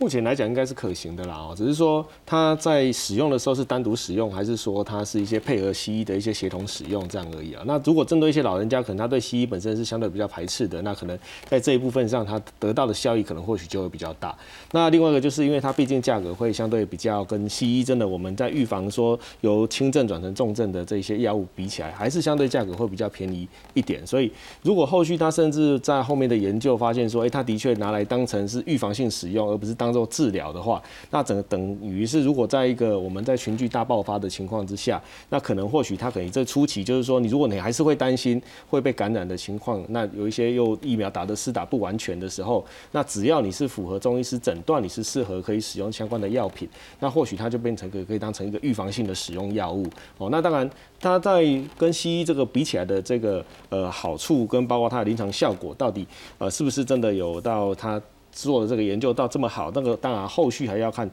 [0.00, 7.64] 目前来讲应该是可行的啦哦，只是说它在使用的时候是单独使用，还是说它是一些配合西医的一些协同使用这样而已啊？
[7.66, 14.36] 那如果针对一些老人家，可能他对西医本身是相对比较排斥的，那可能在这一部分上，他得到的效益可能或许就会比较大。
[14.70, 24.06] 那另外一个就是因为它毕竟价格会相对比较跟西医真的我们在预防说由轻症转成重症的这些药物比起来，还是相对价格会比较便宜一点。
[24.06, 24.30] 所以
[24.62, 42.62] 如果后续他甚至在后面的研究发现说，哎，他的确拿来当成是预防性使用，而不是当当做治疗的话，那整等于是如果在一个我们在群聚大爆发的情况之下，那可能或许他可能这初期就是说，你如果你还是会担心会被感染的情况，那有一些又疫苗打的施打不完全的时候，
[42.92, 46.68] 那只要你是符合中医师诊断，你是适合可以使用相关的药品，
[47.00, 49.86] 那或许它就变成可可以当成一个预防性的使用药物
[50.18, 50.28] 哦。
[50.30, 50.68] 那当然，
[51.00, 51.42] 它在
[51.78, 57.98] 跟西医这个比起来的这个呃好处跟包括它的临床效果，到底呃是不是真的有到它？
[58.46, 61.10] 做的这个研究到这么好，那个当然后续还要看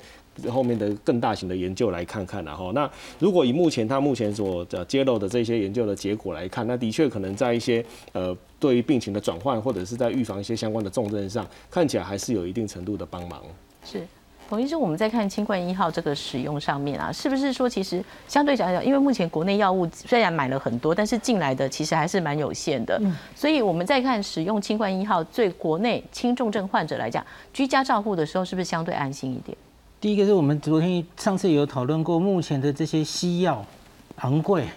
[0.49, 13.41] 后面的更大型的研究来看看然后那如果以目前他目前所揭露的这些研究的结果来看，那的确可能在一些呃对于病情的转换或者是在预防一些相关的重症上，看起来还是有一定程度的帮忙。
[13.83, 14.05] 是。
[14.47, 22.99] 彭医生，我们在看清冠一号这个使用上面啊，是不是说其实相对讲讲，因为目前国内药物虽然买了很多，但是进来的其实还是蛮有限的。
[23.01, 29.57] 嗯，所以我们在看使用清冠一号，对国内轻重症患者来讲，居家照护的时候是不是相对安心一点？
[29.99, 33.65] 第一个是我们昨天上次有讨论过，目前的这些西药
[34.17, 34.67] 昂贵，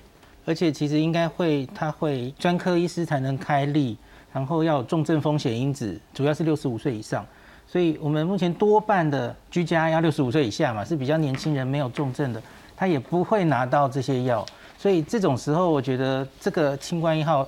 [0.47, 3.99] 而且其实应该会，它会专科医师才能开立，
[4.33, 7.27] 然后要重症风险因子，主要是六十五岁以上。
[7.71, 12.43] 所以，我们目前多半的居家要六十五岁以下嘛，是比较年轻人没有重症的，
[12.75, 14.45] 他也不会拿到这些药。
[14.79, 17.47] 所以这种时候，我觉得这个清冠一号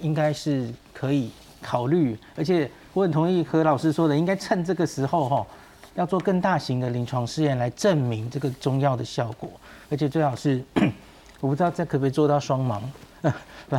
[0.00, 1.30] 应该是可以
[1.62, 2.18] 考虑。
[2.36, 5.46] 而且我很同意何老师说的，应该趁这个时候哈，
[5.94, 9.48] 要做更大型的临床试验来证明这个中药的效果。
[9.90, 10.62] 而且最好是，
[11.40, 12.80] 我不知道这可不可以做到双盲，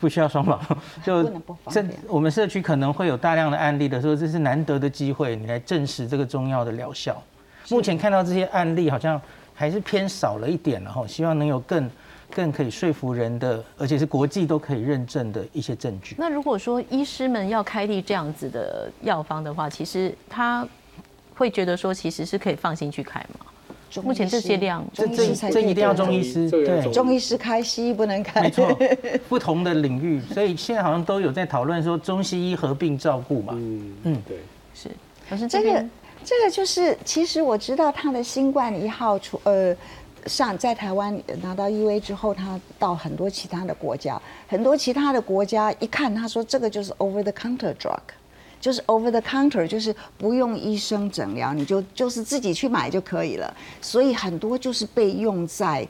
[0.00, 0.58] 不需要双保，
[1.04, 1.22] 就
[1.70, 7.22] 这我们社区可能会有大量的案例的时候，这是难得的机会，你来证实这个中药的疗效。
[7.68, 9.20] 目前看到这些案例好像
[9.54, 11.88] 还是偏少了一点了哈，希望能有更
[12.34, 16.16] 更可以说服人的，而且是国际都可以认证的一些证据。
[16.18, 20.66] 那如果说医师们要开立这样子的药方的话，其实他
[21.34, 23.46] 会觉得说，其实是可以放心去开吗？
[24.02, 27.36] 目前这些量，这这这一定要中医师，对，中医师。
[27.36, 28.78] 开，西医不能开，没错，
[29.28, 34.38] 不同的领域，所以现在好像都有在讨论说中西医合并照顾嘛，嗯嗯，对，
[34.74, 34.90] 是，
[35.28, 35.84] 可是这个
[36.22, 39.74] 这个就是，其实我知道他的新冠一号出呃
[40.26, 47.98] 上在台湾拿到 U A 之后，他到很多其他的国家，很多其他的国家一看，他说这个就是 over the counter drug。
[48.60, 53.52] 就是 over the counter，就是不用医生诊疗，你就就是自己去买就可以了。
[53.80, 55.86] 所以很多就是被用在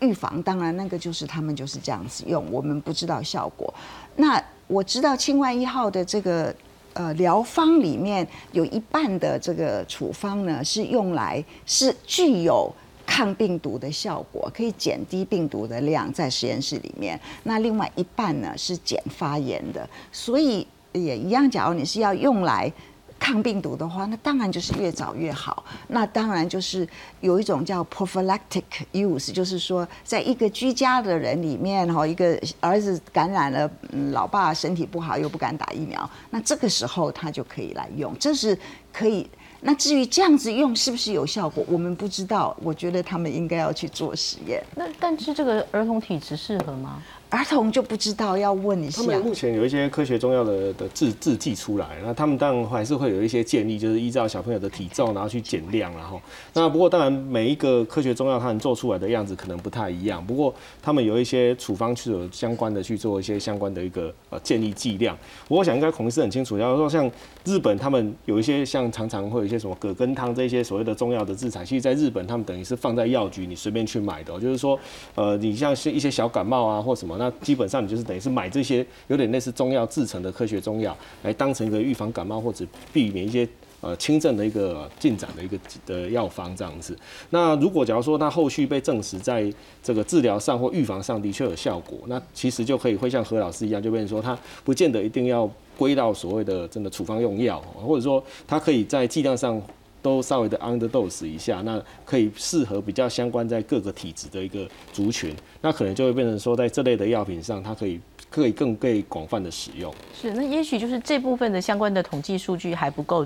[0.00, 3.72] 预防，当然那个就是他们就是这样子用，我们不知道效果。
[4.16, 6.54] 那我知道清冠一号的这个
[6.94, 12.72] 呃疗方里面有一半的这个处方呢是用来是具有
[13.06, 17.18] 抗病毒的效果，可以减低病毒的量在实验室里面。
[17.42, 21.50] 那另外一半呢是减发炎的，所以也一样。
[21.50, 22.72] 假如你是要用来
[23.18, 25.64] 抗病毒的话，那当然就是越早越好。
[25.88, 26.86] 那当然就是
[27.20, 38.58] 有一种叫 prophylactic use，就是说在一个居家的人里面，哈，一个儿子感染了，嗯，老爸身体不好又不敢打疫苗，那这个时候他就可以来用，这是
[38.92, 39.28] 可以。
[39.64, 42.56] 那至于这样子用是不是有效果，我们不知道。
[42.60, 44.60] 我觉得他们应该要去做实验。
[44.74, 47.00] 那但是这个儿童体质适合吗？
[47.32, 49.00] 儿童就不知道，要问一下。
[49.00, 56.20] 他们目前有一些科学中药的的制制剂出来，那他们当然还是会有一些建议，就是依照小朋友的体重，然后去减量，然后
[56.52, 65.16] 那不过当然每一个科学中药它能做出来的样子可能不太一样，不过他们有一些处方是有相关的去做一些相关的一个呃建议剂量。
[65.48, 67.10] 我想应该孔医师很清楚，假如说像
[67.46, 74.78] 日本他们有一些像常常会有一些什么葛根汤这些所谓的中药的制裁，其实在日本他们等于是放在药局你随便去买的，就是说
[75.14, 83.48] 呃你像是一些小感冒啊或什么，那基本上你就是等于是买这些有点类似中药制成的科学中药，来当成一个预防感冒或者避免一些
[83.80, 85.56] 呃轻症的一个进展的一个
[85.86, 86.98] 的药方这样子。
[87.30, 89.48] 那如果假如说它后续被证实在
[89.84, 95.48] 这个治疗上或预防上的确有效果，那其实就可以会像何老师一样，就变成说它不见得一定要
[95.78, 99.62] 归到所谓的真的处方用药，或者说它可以在剂量上。
[100.02, 109.94] 都稍微的 underdose 一下，那可以适合比较相关在各个体质的一个族群，那可能就会变成说，在这类的药品上，它可以可以更被广泛的使用。
[110.20, 113.24] 是，那也许就是这部分的相关的统计数据还不够，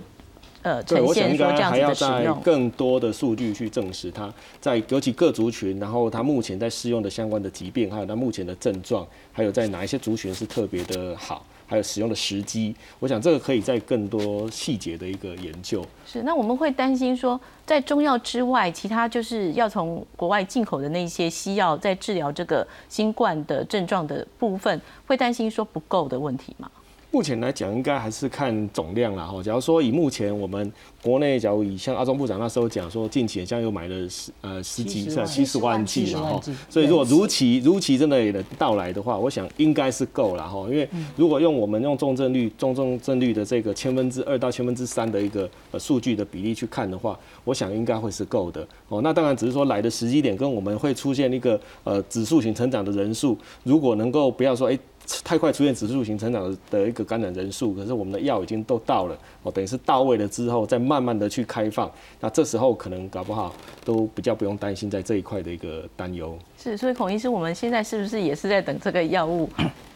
[0.62, 2.40] 呃，呈现说这样还要在子的使用。
[2.40, 15.84] 更多的数据去证实它在尤其各族群，然后它目前在适用的相关的疾病，还有它目前的症状，还有在哪一些族群是特别的好，还有使用的时机，我想这个可以在更多细节的一个研究。
[16.04, 26.68] 是，那我们会担心说，在中药之外，其他就是要从国外进口的那些西药，在治疗这个新冠的症状的部分，会担心说不够的问题吗？
[27.12, 29.24] 目前来讲，应该还是看总量啦。
[29.24, 29.42] 哈。
[29.42, 30.70] 假如说以目前我们
[31.02, 36.40] 国内，假如以像阿中部长那时候讲说，近期好像又买了十呃十几70万七十万剂70嘛哈。
[36.68, 40.66] 所以如果如期如期真的也能到来的话，我想应该是够了哈。
[40.68, 40.86] 因为
[41.16, 49.00] 如果用我们用重症率重重症率的这个千分之二到千分之三的一个呃数据的比例去看的话，我想应该会是够的哦。
[49.00, 54.78] 那当然只是说来的时机点跟我们会出现一个呃指数型成长的人数，如果能够不要说哎。
[55.22, 61.90] 太快出现指数型成长的一个感染人数，可是我们的药已经都到了，哦，等于是到位了之后，再慢慢的去开放，
[62.20, 63.54] 那这时候可能搞不好
[63.84, 66.36] 都比较不用担心在这一块的一个担忧。
[66.58, 69.48] 是，所以孔医师，我们现在是不是也是在等这个药物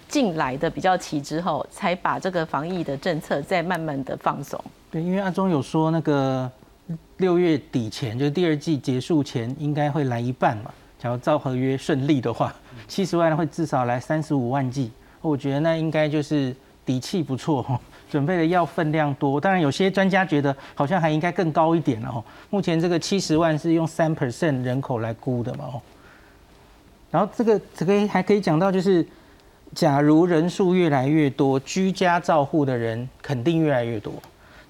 [0.09, 4.63] 进来的比较齐之后，才把这个防疫的政策再慢慢的放松？
[4.91, 6.51] 对，因为阿中有说那个
[7.17, 10.71] 六月底前，就是第二季结束前，应该会来一半嘛。
[10.99, 12.55] 假如照合约顺利的话，
[12.87, 14.91] 七十万会至少来三十五万剂，
[15.21, 16.55] 我觉得那应该就是
[16.85, 17.65] 底气不错，
[18.11, 19.41] 准备的药分量多。
[19.41, 22.25] 当然，有些专家觉得好像还应该更高一点了哦。
[22.51, 25.81] 目前这个七十万是用三 percent 人口来估的嘛哦。
[27.11, 29.05] 然后这个这个还可以讲到，就是
[29.75, 34.13] 假如人数越来越多，居家照护的人肯定越来越多。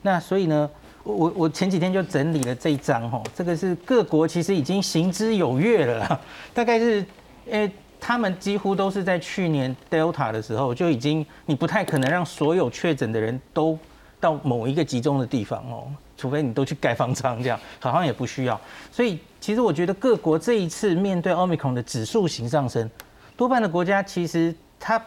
[0.03, 0.71] 那所以呢，
[1.03, 6.21] 我我我前几天就整理了这一张哈，这个是各国其实已经行之有月了，
[6.55, 7.05] 大概是，
[7.51, 7.71] 诶，
[8.01, 13.79] 他们几乎都是在去年 Delta 的时候就已经，你不太可能让所有确诊的人都
[14.19, 15.87] 到某一个集中的地方哦，
[16.17, 18.61] 除非你都去盖方舱这样，好像也不需要。
[18.91, 22.91] 所以其实我觉得各国这一次面对 Omicron 的指数型上升，
[23.37, 25.03] 多半的国家其实它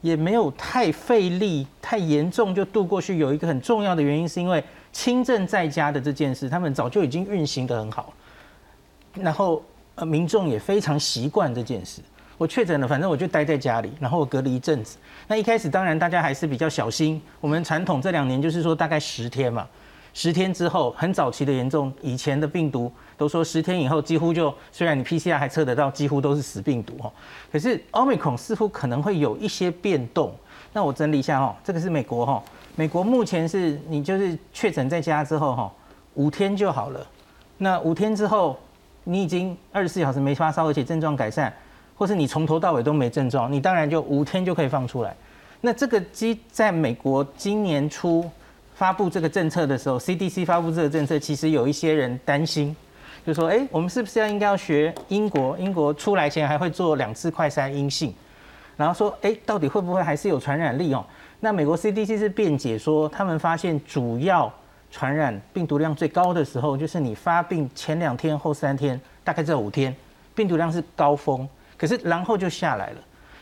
[0.00, 3.18] 也没有太费力、太严重就度过去。
[3.18, 4.62] 有一个很重要的原因，是因为
[4.92, 8.12] 轻症在家的这件事，他们早就已经运行得很好，
[9.14, 9.62] 然后
[9.96, 12.00] 呃民众也非常习惯这件事。
[12.38, 14.98] 我确诊了，反正我就待在家里，然后我隔离一阵子。
[15.26, 19.66] 那一开始当然大家还是比较小心，我们传统这两年就是说大概十天嘛，
[20.12, 27.10] 十天之后很早期的严重，以前的病毒都说十天以后几乎就，虽然你 PCR 还测得到，几乎都是死病毒哈。
[27.50, 30.34] 可是 Omicron 似乎可能会有一些变动。
[30.72, 32.42] 那我整理一下哈，这个是美国哈，
[32.74, 35.72] 美国目前是你就是确诊在家之后哈，
[36.14, 37.06] 五天就好了。
[37.56, 38.58] 那五天之后，
[39.04, 41.50] 你已经二十四小时没发烧，而且症状改善，
[41.96, 45.14] 或是你从头到尾都没症状，你当然就五天就可以放出来。
[45.62, 48.28] 那这个机在美国今年初
[48.74, 52.76] 发布这个政策的时候，CDC 发布这个政策，其实有一些人担心，
[53.26, 55.56] 就说：哎，我们是不是要应该要学英国？
[55.58, 58.14] 英国出来前还会做两次快筛阴性，
[58.76, 61.04] 然后说：哎，到底会不会还是有传染力哦？
[61.40, 64.52] 那美国 CDC 是辩解说，他们发现主要
[64.90, 69.96] 传染病毒量最高的时候，就是你发病前两天后三天，大概这五天，
[70.34, 72.96] 病毒量是高峰，可是然后就下来了。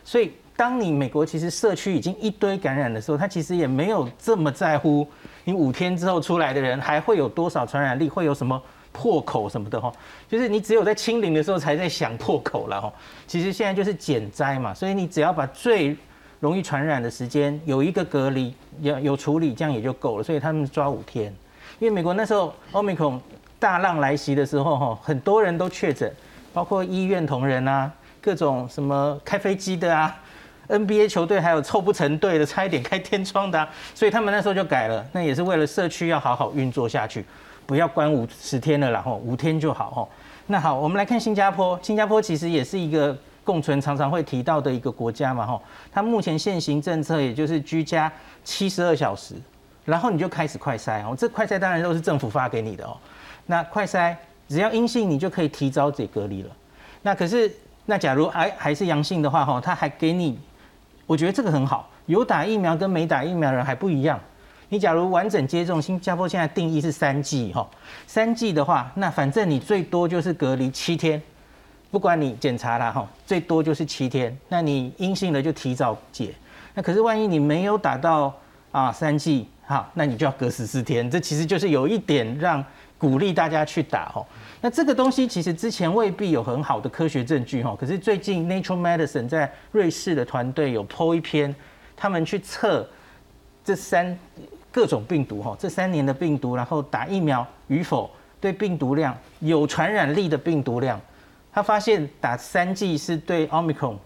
[0.04, 5.06] 所以，当你美国其实社区已经一堆感染的时候，他其实也没有这么在乎
[5.44, 8.62] 你五天之后出来的人还会有多少传染力，会有什么
[8.92, 9.90] 破口什么的哈。
[10.28, 12.92] 就是你只有在清零的时候才在想破口了哈。
[13.26, 15.96] 其实现在就是减灾嘛，所以你只要把最
[16.38, 20.22] 容易传染的时间有一个隔离，有有处理，这样也就够了。
[20.22, 21.34] 所以他们抓五天，
[21.78, 23.18] 因为美国那时候奥密克戎
[23.58, 26.14] 大浪来袭的时候哈，很多人都确诊，
[26.52, 27.90] 包括医院同仁啊。
[28.24, 30.16] 各种什么开飞机的啊
[30.68, 35.04] ，NBA 球队还有凑不成队的，差一点开天窗的，所以他们那时候就改了。
[35.12, 37.22] 那也是为了社区要好好运作下去，
[37.66, 40.08] 不要关五十天了，然后五天就好哈。
[40.46, 43.14] 那好，我们来看新加坡，新加坡其实也是一个
[43.44, 45.60] 共存常常会提到的一个国家嘛哈。
[45.92, 48.10] 它目前现行政策也就是居家
[48.42, 49.34] 七十二小时，
[49.84, 51.14] 然后你就开始快筛哦。
[51.14, 52.96] 这快筛当然都是政府发给你的哦。
[53.44, 54.16] 那快筛
[54.48, 56.48] 只要阴性，你就可以提早解隔离了。
[57.02, 57.54] 那可是。
[57.86, 60.38] 那假如还还是阳性的话，哈，他还给你，
[61.06, 61.90] 我觉得这个很好。
[62.06, 64.18] 有打疫苗跟没打疫苗人还不一样。
[64.68, 67.66] 你假如完整接种，新加坡现在定义是三剂，哈，
[68.06, 71.20] 三剂的话，那反正你最多就是隔离七天，
[71.90, 74.36] 不管你检查了，哈，最多就是七天。
[74.48, 76.34] 那你阴性的就提早解。
[76.74, 78.34] 那可是万一你没有打到
[78.72, 81.08] 啊三剂，哈，那你就要隔十四天。
[81.10, 82.64] 这其实就是有一点让
[83.04, 84.24] 鼓励大家去打，哈。
[84.62, 91.54] 那这个东西其实之前未必有很好的科学证据哈，可是最近 Nature Medicine 在瑞士的团队有 po 一篇，
[91.94, 92.88] 他们去测
[93.62, 94.18] 这三
[94.72, 100.98] 各种病毒哈，这三年的病毒，然后打疫苗与否对病毒量有传染力的病毒量，
[101.52, 103.96] 他发现打三剂是对 Omicron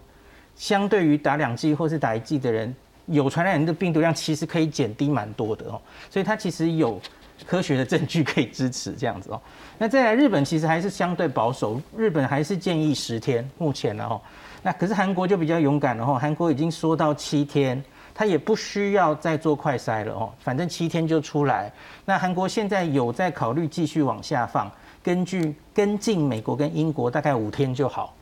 [0.57, 2.75] 相对于打两剂或是打一剂的人
[3.05, 5.79] 有传染力的病毒量其实可以减低蛮多的哦，
[6.09, 6.99] 所以它其实有。
[7.45, 9.41] 科学的证据可以支持这样子哦。
[9.77, 14.19] 那再来，日本其实还是相对保守，日本还是建议十天，目前呢哦。
[14.61, 17.81] 那可是韩国就比较勇敢了哦，韩国已经说到七天，
[18.13, 21.71] 他也不需要再做快筛了哦，反正七天就出来。
[22.03, 24.69] 那韩国现在有在考虑继续往下放，
[25.01, 28.13] 根据跟进美国跟英国，大概五天就好。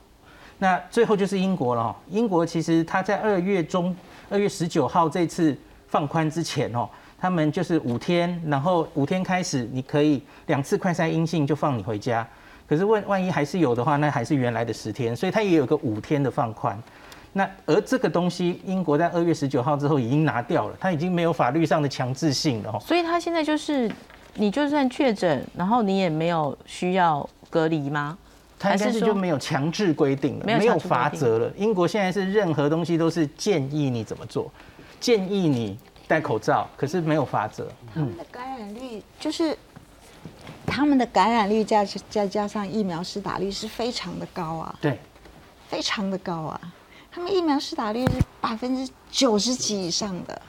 [0.60, 3.96] 那最后就是英国了哦，英国其实他在二月中，
[4.30, 5.58] 二月十九号这次
[5.88, 6.88] 放宽之前哦。
[7.20, 12.28] 他们就是五天，然后五天开始，你可以两次快筛阴性就放你回家。
[12.68, 16.78] 可是万万一还是有的话，那还是原来的十天，所以它也有个五天的放宽。
[17.34, 22.80] 那而这个东西，英国在二月十九号之后已经拿掉了，它已经没有法律上的强制性了。
[22.80, 23.90] 所以它现在就是，
[24.36, 28.18] 你就算确诊，然后你也没有需要隔离吗？
[28.60, 31.52] 它是就没有强制规定了，没有法则了。
[31.56, 34.52] 英国现在是任何东西都是建议你怎么做，
[35.00, 35.78] 建议你。
[36.08, 37.68] 戴口罩，可是没有法则。
[37.94, 39.58] 他们的感染率就是
[40.66, 44.74] 他们的感染率加再加上疫苗施打率是非常的高啊。
[44.80, 44.98] 对，
[45.68, 46.62] 非常的高啊。
[47.12, 50.42] 他们疫苗施打率是百分之九十几以上的。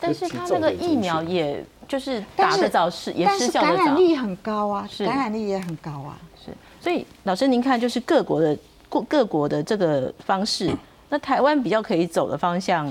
[0.00, 3.76] 但是他那个疫苗也就是打得早是也是效的早。
[3.76, 6.16] 感染率很高啊，是感染率也很高啊。
[6.36, 8.56] 是，所以老师您看，就是各国的
[8.88, 10.72] 各各国的这个方式，
[11.08, 12.88] 那台湾比较可以走的方向。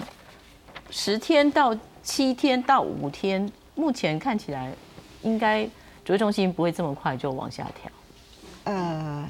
[0.89, 4.71] 十天到七天到五天，目前看起来
[5.21, 5.65] 应该
[6.05, 7.91] 指挥中心不会这么快就往下调。
[8.63, 9.29] 呃，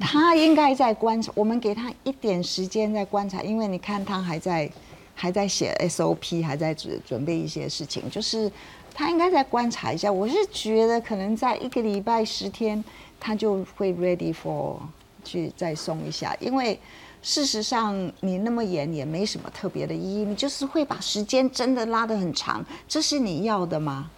[0.00, 4.70] 他应该在观察，我们给他一点时间在观察，因为你看他还在
[5.14, 8.50] 还在写 SOP，还在准准备一些事情，就是
[8.94, 10.10] 他应该在观察一下。
[10.10, 12.82] 我是觉得可能在一个礼拜十天，
[13.20, 14.76] 他就会 ready for
[15.22, 16.78] 去再松一下，因为。
[17.22, 24.10] 事实上，你那么严也没什么特别的意义，你就是会把时间真的拉得很长，这是你要的吗？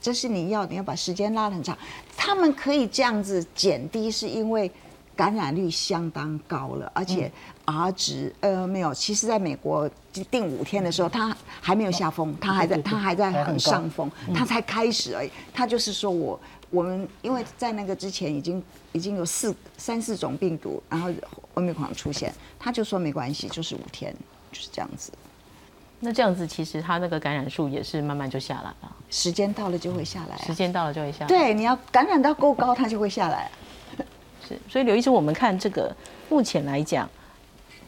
[0.00, 1.76] 这是你要，你要把时间拉得很长。
[2.16, 4.70] 他们可以这样子减低，是因为
[5.16, 7.30] 感染率相当高了，而且
[7.64, 8.92] R 值呃没有。
[8.94, 9.90] 其实在美国
[10.30, 15.30] 定五天的时候，他还没有下风，他还在他还在很上风，他才开始而已。
[15.52, 16.38] 他就是说我。
[16.70, 18.62] 我们因为在那个之前已经
[18.92, 21.10] 已经有四三四种病毒，然后
[21.54, 24.14] 欧米狂出现，他就说没关系，就是五天，
[24.52, 25.12] 就是这样子。
[25.98, 31.26] 那这样子其实他那个感染数也是慢慢就下来了，时间到了就会下来，时间到了就会下来。
[31.26, 33.50] 对，你要感染到够高，它就会下来。
[34.48, 35.94] 是，所以刘医生，我们看这个
[36.30, 37.06] 目前来讲，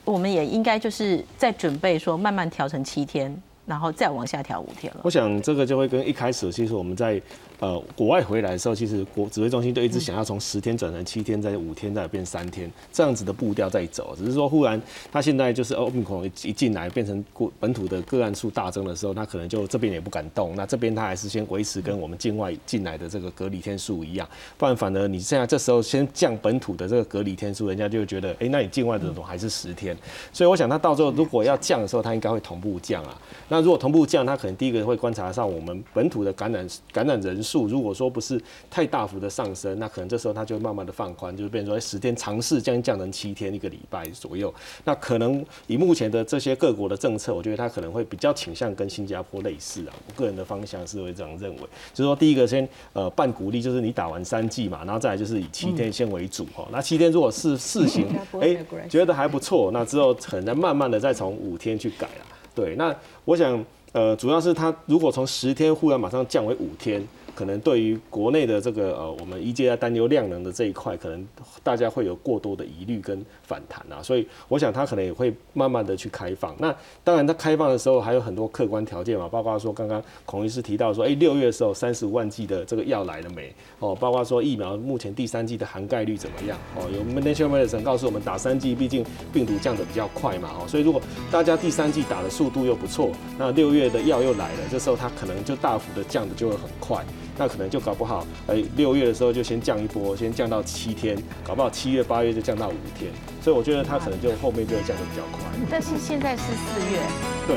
[0.04, 3.34] 我们也应该就是在准备说慢慢调成七天，
[3.64, 5.00] 然后再往下调五天了。
[5.02, 7.20] 我想这个就会跟一开始，其实我们在
[7.60, 14.14] 呃国外回来的时候，其实国指挥中心就一直想要从十天转成七天，再五天再变三天这样子的步调在走。
[14.16, 14.80] 只是说忽然
[15.12, 20.56] 他现在就是欧米孔一进来变成国本土的个案数大增的时候，他可能就这边也不敢动。
[20.56, 29.96] 那这边他还是先维持跟我们境外进来的这个隔离天数一样，不然反而你现在这时候先降本土的这个隔离天数，人家就觉得哎，那你境外的种还是十天。
[30.32, 33.16] 所以我想他到最后如果要降的时候，他应该会同步降啊。
[33.52, 38.40] 那如果同步降，他可能第一个会观察上我们本土的感染感染人数，如果说不是
[38.70, 44.52] 太大幅的上升，那可能这时候它就慢慢的放宽，就是变成说十天尝试降降成七天一个礼拜左右。
[44.86, 49.92] 那可能以目前的这些各国的政策，我觉得他可能会比较倾向跟新加坡类似啊。
[50.08, 51.60] 我个人的方向是会这样认为，
[51.92, 56.66] 就是说第一个先呃半鼓励，就是你打完三剂嘛，然后再来就是以七天先为主哈。
[56.72, 58.08] 那七天如果是试行，
[58.40, 58.56] 哎
[58.88, 62.24] 觉得还不错，那之后可能再慢慢的再从五天去改了。
[62.54, 62.94] 对，那
[63.24, 67.02] 我想，呃，主要是它如果从十天忽然马上降为五天。
[67.34, 71.26] 可能对于国内的这个呃，我们一届在担忧量能的这一块，可能
[71.62, 76.54] 大家会有过多的疑虑跟反弹啊，所以我想它可能也会慢慢的去开放。
[76.58, 83.54] 那当然它开放的时候还有很多客观条件嘛，包括说刚刚孔医师提到说，哎，六月的时候三十五万剂的这个药来了没？
[83.78, 86.58] 哦，包括说疫苗目前第三剂的含盖率怎么样？
[86.76, 97.04] 哦，有 National Medicine 告诉我们打三剂，毕竟病毒降的比较快嘛，哦，所以如果大家第三剂打的速度又不错，那六月的药又来了，这时候它可能就大幅的降的就会很快。
[97.38, 103.10] 那可能就搞不好，哎，六月的时候就先降一波，先降到七天，搞不好七月八月就降到五天，
[103.42, 105.42] 所以我觉得它可能就后面就会降得比较快。
[105.70, 107.00] 但是现在是四月，
[107.46, 107.56] 对，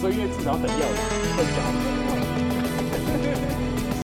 [0.00, 0.86] 所以月至少很要
[1.36, 1.58] 很早。